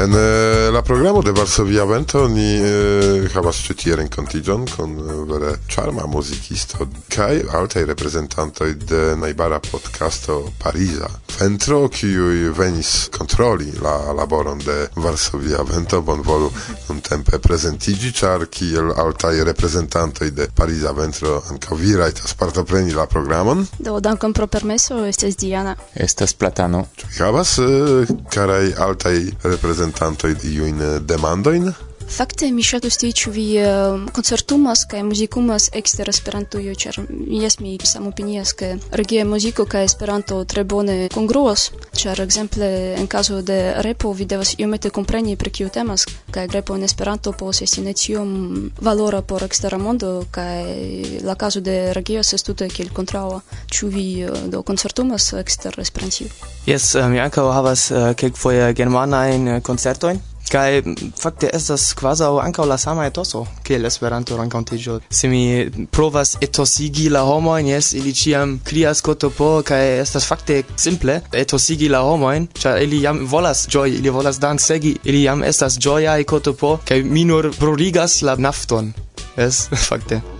En 0.00 0.14
eh, 0.14 0.70
la 0.72 0.80
programo 0.80 1.20
de 1.20 1.30
Varsovia 1.30 1.84
Vento 1.84 2.26
ni 2.26 2.56
eh, 2.56 3.28
havas 3.34 3.58
ĉi 3.66 3.74
tie 3.82 3.96
renkontiĝon 4.00 4.62
kun 4.72 4.94
eh, 4.96 5.16
vere 5.28 5.50
ĉarma 5.68 6.06
muzikisto 6.08 6.86
kaj 7.12 7.42
altaj 7.58 7.82
reprezentantoj 7.90 8.70
de 8.80 9.00
najbara 9.20 9.58
podcasto 9.60 10.38
Pariza. 10.62 11.10
Ventro, 11.36 11.82
kiuj 11.92 12.48
venis 12.56 13.10
kontroli 13.12 13.74
la 13.84 14.14
laboron 14.16 14.62
de 14.64 14.78
Varsovia 14.96 15.60
Vento, 15.68 16.00
bonvolu 16.00 16.48
nuntempe 16.88 17.36
prezentiĝi, 17.38 18.14
ĉar 18.22 18.46
kiel 18.48 18.94
altaj 19.04 19.44
reprezentantoj 19.50 20.30
de 20.32 20.48
Pariza 20.56 20.94
Ventro 20.96 21.42
ankaŭ 21.52 21.76
vi 21.76 21.92
rajtas 22.00 22.32
partopreni 22.40 22.96
la 22.96 23.04
programon. 23.04 23.66
Do, 23.78 23.98
dankon 24.00 24.32
pro 24.32 24.48
permeso, 24.48 25.04
estas 25.04 25.36
Diana. 25.36 25.76
Estas 25.92 26.32
Platano. 26.32 26.86
Ĉu 26.96 27.12
vi 27.12 27.20
havas 27.20 27.58
eh, 27.60 28.16
karaj 28.32 28.72
altaj 28.88 29.16
reprezentantoj 29.44 29.89
reprezentanto 29.90 30.26
iujn 30.46 31.04
demandoin? 31.04 31.74
Fakte 32.10 32.48
mi 32.50 32.62
ŝatus 32.66 32.96
tii 32.98 33.12
ĉu 33.14 33.30
vi 33.30 33.44
eh, 33.62 33.68
koncertumas 34.12 34.82
kaj 34.90 35.02
muzikumas 35.06 35.68
ekster 35.78 36.08
Esperantujo, 36.10 36.74
ĉar 36.74 36.96
jes 37.30 37.58
mi 37.62 37.76
samopinias 37.86 38.52
ke 38.58 38.70
regia 38.98 39.24
muziko 39.24 39.64
kaj 39.64 39.84
Esperanto 39.86 40.40
tre 40.44 40.64
bone 40.64 40.96
kongruas, 41.14 41.68
ĉar 41.96 42.20
ekzemple 42.24 42.70
en 42.98 43.06
kazo 43.06 43.40
de 43.46 43.58
repo 43.86 44.10
vi 44.12 44.26
devas 44.26 44.56
iomete 44.58 44.90
kompreni 44.90 45.36
pri 45.36 45.50
kiu 45.50 45.68
temas 45.68 46.06
kaj 46.34 46.48
repo 46.52 46.74
en 46.74 46.84
Esperanto 46.88 47.32
povas 47.32 47.62
esti 47.62 47.84
ne 47.86 47.94
tiom 47.94 48.32
valora 48.80 49.22
por 49.22 49.46
ekstera 49.46 49.78
mondo 49.78 50.24
kaj 50.34 51.22
la 51.22 51.34
kazo 51.34 51.60
de 51.60 51.92
regio 51.94 52.20
estas 52.26 52.42
tute 52.42 52.68
kiel 52.68 52.90
kontraŭa. 52.90 53.38
Ĉu 53.70 53.92
vi 53.94 54.08
eh, 54.24 54.42
do 54.50 54.62
koncertumas 54.62 55.32
ekster 55.44 55.78
Esperantio? 55.78 56.26
Jes, 56.66 56.94
eh, 56.94 57.06
mi 57.08 57.22
ankaŭ 57.22 57.46
havas 57.54 57.86
kelkfoje 58.16 58.72
germanajn 58.74 59.60
koncertojn. 59.62 60.20
Kai 60.50 60.82
fakte 61.14 61.50
estas 61.54 61.92
quasi 61.94 62.26
ankaŭ 62.42 62.64
la 62.66 62.78
sama 62.78 63.04
etoso 63.06 63.44
kiel 63.62 63.86
Esperanto 63.86 64.36
renkontiĝo. 64.38 64.96
Se 65.10 65.28
mi 65.30 65.70
provas 65.94 66.34
etosigi 66.42 67.08
la 67.08 67.22
homojn, 67.28 67.68
jes, 67.70 67.92
ili 67.94 68.14
ĉiam 68.14 68.56
krias 68.66 69.00
kotopo 69.06 69.50
kaj 69.66 70.00
estas 70.00 70.26
fakte 70.26 70.62
simple 70.76 71.20
etosigi 71.32 71.88
la 71.88 72.02
homojn, 72.06 72.48
ĉar 72.58 72.82
ili 72.82 73.02
jam 73.04 73.22
volas 73.30 73.66
ĝoji, 73.70 74.00
ili 74.02 74.10
volas 74.10 74.42
dancegi, 74.42 74.96
ili 75.04 75.22
jam 75.22 75.46
estas 75.46 75.78
ĝojaj 75.78 76.24
kotopo 76.24 76.78
kaj 76.88 77.02
mi 77.02 77.24
nur 77.24 77.52
brorigas 77.60 78.22
la 78.22 78.36
nafton. 78.36 78.92
Jes, 79.38 79.68
fakte. 79.88 80.39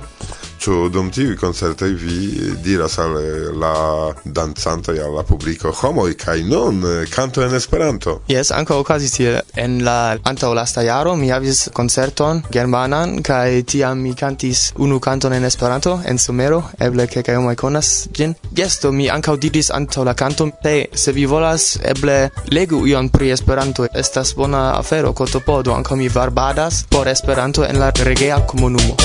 Ĉu 0.61 0.90
dum 0.92 1.07
tiuj 1.09 1.38
koncertoj 1.40 1.88
vi 1.96 2.16
diras 2.61 2.99
al 3.01 3.14
la 3.57 4.12
dancantoj 4.25 4.99
al 5.01 5.14
la 5.16 5.23
publiko 5.25 5.70
homoj 5.73 6.11
kaj 6.20 6.42
nun 6.44 6.83
kanto 7.09 7.40
en 7.40 7.55
Esperanto? 7.57 8.18
Jes, 8.29 8.51
ankaŭ 8.53 8.77
okazis 8.83 9.14
tiel. 9.14 9.38
En 9.57 9.79
la 9.87 10.18
antaŭlasta 10.29 10.85
jaro 10.85 11.14
mi 11.16 11.31
havis 11.33 11.62
koncerton 11.73 12.42
germanan 12.53 13.23
kaj 13.25 13.62
tiam 13.73 14.03
mi 14.05 14.12
kantis 14.14 14.66
unu 14.77 15.01
kanton 15.01 15.33
en 15.33 15.49
Esperanto 15.49 15.96
en 16.05 16.20
somero, 16.20 16.61
eble 16.79 17.09
kelkaj 17.09 17.38
homoj 17.38 17.57
konas 17.57 17.94
ĝin. 18.12 18.37
Jes, 18.57 18.83
do 18.85 18.92
mi 18.92 19.09
ankaŭ 19.09 19.38
diris 19.40 19.73
antaŭ 19.73 20.05
la 20.05 20.14
kanto, 20.14 20.51
hej, 20.66 20.85
se 20.92 21.16
vi 21.16 21.25
volas, 21.25 21.70
eble 21.94 22.18
legu 22.53 22.85
ion 22.87 23.09
pri 23.09 23.33
Esperanto, 23.33 23.88
estas 23.94 24.35
bona 24.37 24.75
afero, 24.77 25.16
kotopodo, 25.16 25.73
ankaŭ 25.73 25.96
mi 25.96 26.12
varbadas 26.12 26.85
por 26.90 27.09
Esperanto 27.09 27.64
en 27.64 27.81
la 27.81 27.90
regea 28.05 28.44
komunumo. 28.46 29.01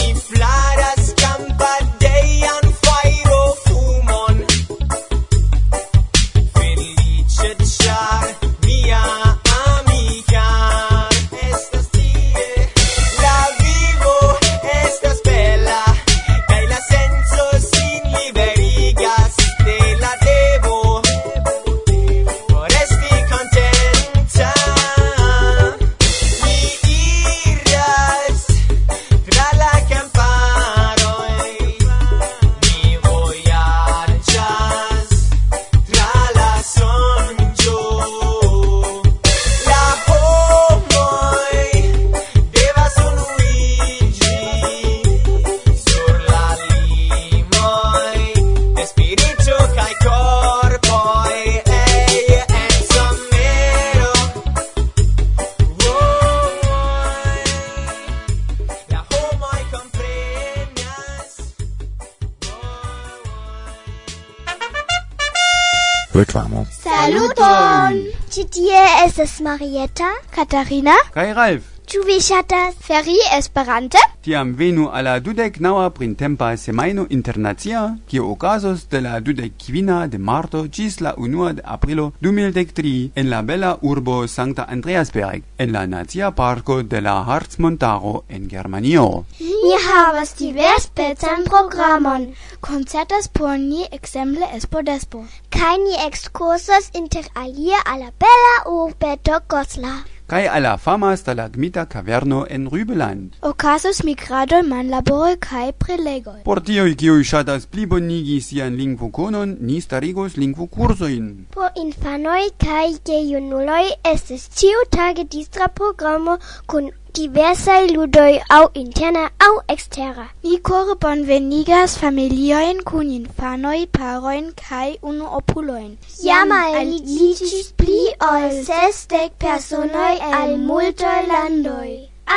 Reklamo. 66.16 66.64
Saluton! 66.72 68.08
Ci 68.32 68.48
tie 68.48 68.80
estas 69.04 69.44
Marietta, 69.44 70.16
Katharina, 70.32 70.96
Kai 71.12 71.34
Ralf, 71.36 71.75
Ĉu 71.96 72.02
vi 72.04 72.16
ŝatas 72.20 72.74
feri 72.84 73.14
Esperante? 73.32 74.00
Tiam 74.26 74.50
venu 74.60 74.90
al 75.00 75.06
la 75.08 75.14
dudek 75.24 75.62
naŭa 75.64 75.86
printempa 75.96 76.50
semajno 76.60 77.06
internacia, 77.18 77.84
kio 78.10 78.26
okazos 78.34 78.82
de 78.92 79.00
la 79.06 79.14
dudek 79.24 79.54
kvina 79.64 80.00
de 80.12 80.18
marto 80.30 80.66
ĝis 80.78 80.98
la 81.06 81.14
unua 81.28 81.54
de 81.56 81.64
aprilo 81.76 82.10
2003 82.28 82.92
en 83.22 83.30
la 83.32 83.40
bela 83.52 83.70
urbo 83.92 84.16
Sankta 84.28 84.66
Andreasberg 84.76 85.46
en 85.66 85.72
la 85.72 85.86
nacia 85.94 86.32
parko 86.40 86.82
de 86.84 87.00
la 87.06 87.14
Harzmontaro 87.30 88.26
en 88.28 88.50
Germanio. 88.50 89.06
Ni 89.40 89.78
havas 89.86 90.36
diverspecan 90.42 91.48
programon, 91.48 92.26
koncertas 92.60 93.30
por 93.30 93.56
ni 93.56 93.88
ekzemple 94.00 94.52
Espodespo, 94.60 95.24
kaj 95.50 95.78
ni 95.86 95.96
ekskursas 96.10 96.92
inter 97.04 97.32
alie 97.46 97.80
al 97.86 98.04
la 98.04 98.12
bela 98.26 98.54
urbeto 98.82 99.40
Goslar 99.48 100.15
kai 100.28 100.48
alla 100.48 100.78
fama 100.78 101.16
stalagmita 101.18 101.86
kaverno 101.86 102.46
en 102.50 102.68
Rübeland. 102.70 103.36
Okazos 103.42 104.02
migradoj, 104.04 104.64
manlaboroj 104.66 105.36
kaj 105.48 105.72
prelegoj. 105.84 106.40
Por 106.48 106.62
tioj, 106.66 106.96
kiuj 106.98 107.22
ŝatas 107.32 107.70
plibonigi 107.70 108.40
sian 108.42 108.76
lingvokonon, 108.82 109.56
ni 109.62 109.80
starigos 109.82 110.38
lingvokursojn. 110.42 111.32
Por 111.54 111.70
infanoj 111.86 112.42
kaj 112.66 112.88
gejunuloj 113.06 113.86
estas 114.16 114.50
ĉiutage 114.58 115.30
distra 115.38 115.68
programo 115.68 116.40
kun 116.66 116.90
diversaj 117.16 117.82
ludoj 117.96 118.32
aŭ 118.52 118.64
interna 118.80 119.24
aŭ 119.46 119.52
ekstera. 119.74 120.26
Ni 120.44 120.58
kore 120.70 120.96
bonvenigas 121.04 121.96
familiojn 122.02 122.82
kun 122.90 123.12
infanoj, 123.18 123.78
parojn 123.98 124.50
kaj 124.60 124.98
unuopulojn. 125.12 125.94
Jam 126.26 126.52
aliĝis 126.58 127.72
pli 127.80 128.02
ol 128.32 128.50
sesdek 128.68 129.40
personoj 129.46 130.12
al 130.42 130.58
multaj 130.68 131.18
landoj. 131.32 131.90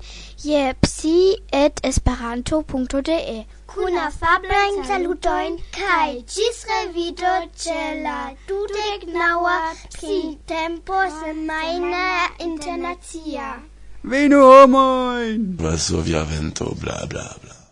je 0.43 0.61
psi@esperanto.de. 0.85 3.35
Kun 3.73 3.93
afablajn 4.05 4.75
salutojn 4.87 5.53
kaj 5.79 6.09
ĝis 6.37 6.57
revido 6.71 7.33
ĉe 7.65 7.81
la 8.07 8.21
dudek 8.47 9.01
naŭa 9.19 9.59
psi-tempo 9.97 11.03
semajna 11.19 12.07
internacia. 12.49 13.47
Venu 14.03 14.43
homoin! 14.43 15.55
Varsovia 15.57 16.23
vento, 16.23 16.75
bla 16.75 17.05
bla 17.07 17.35
bla. 17.41 17.62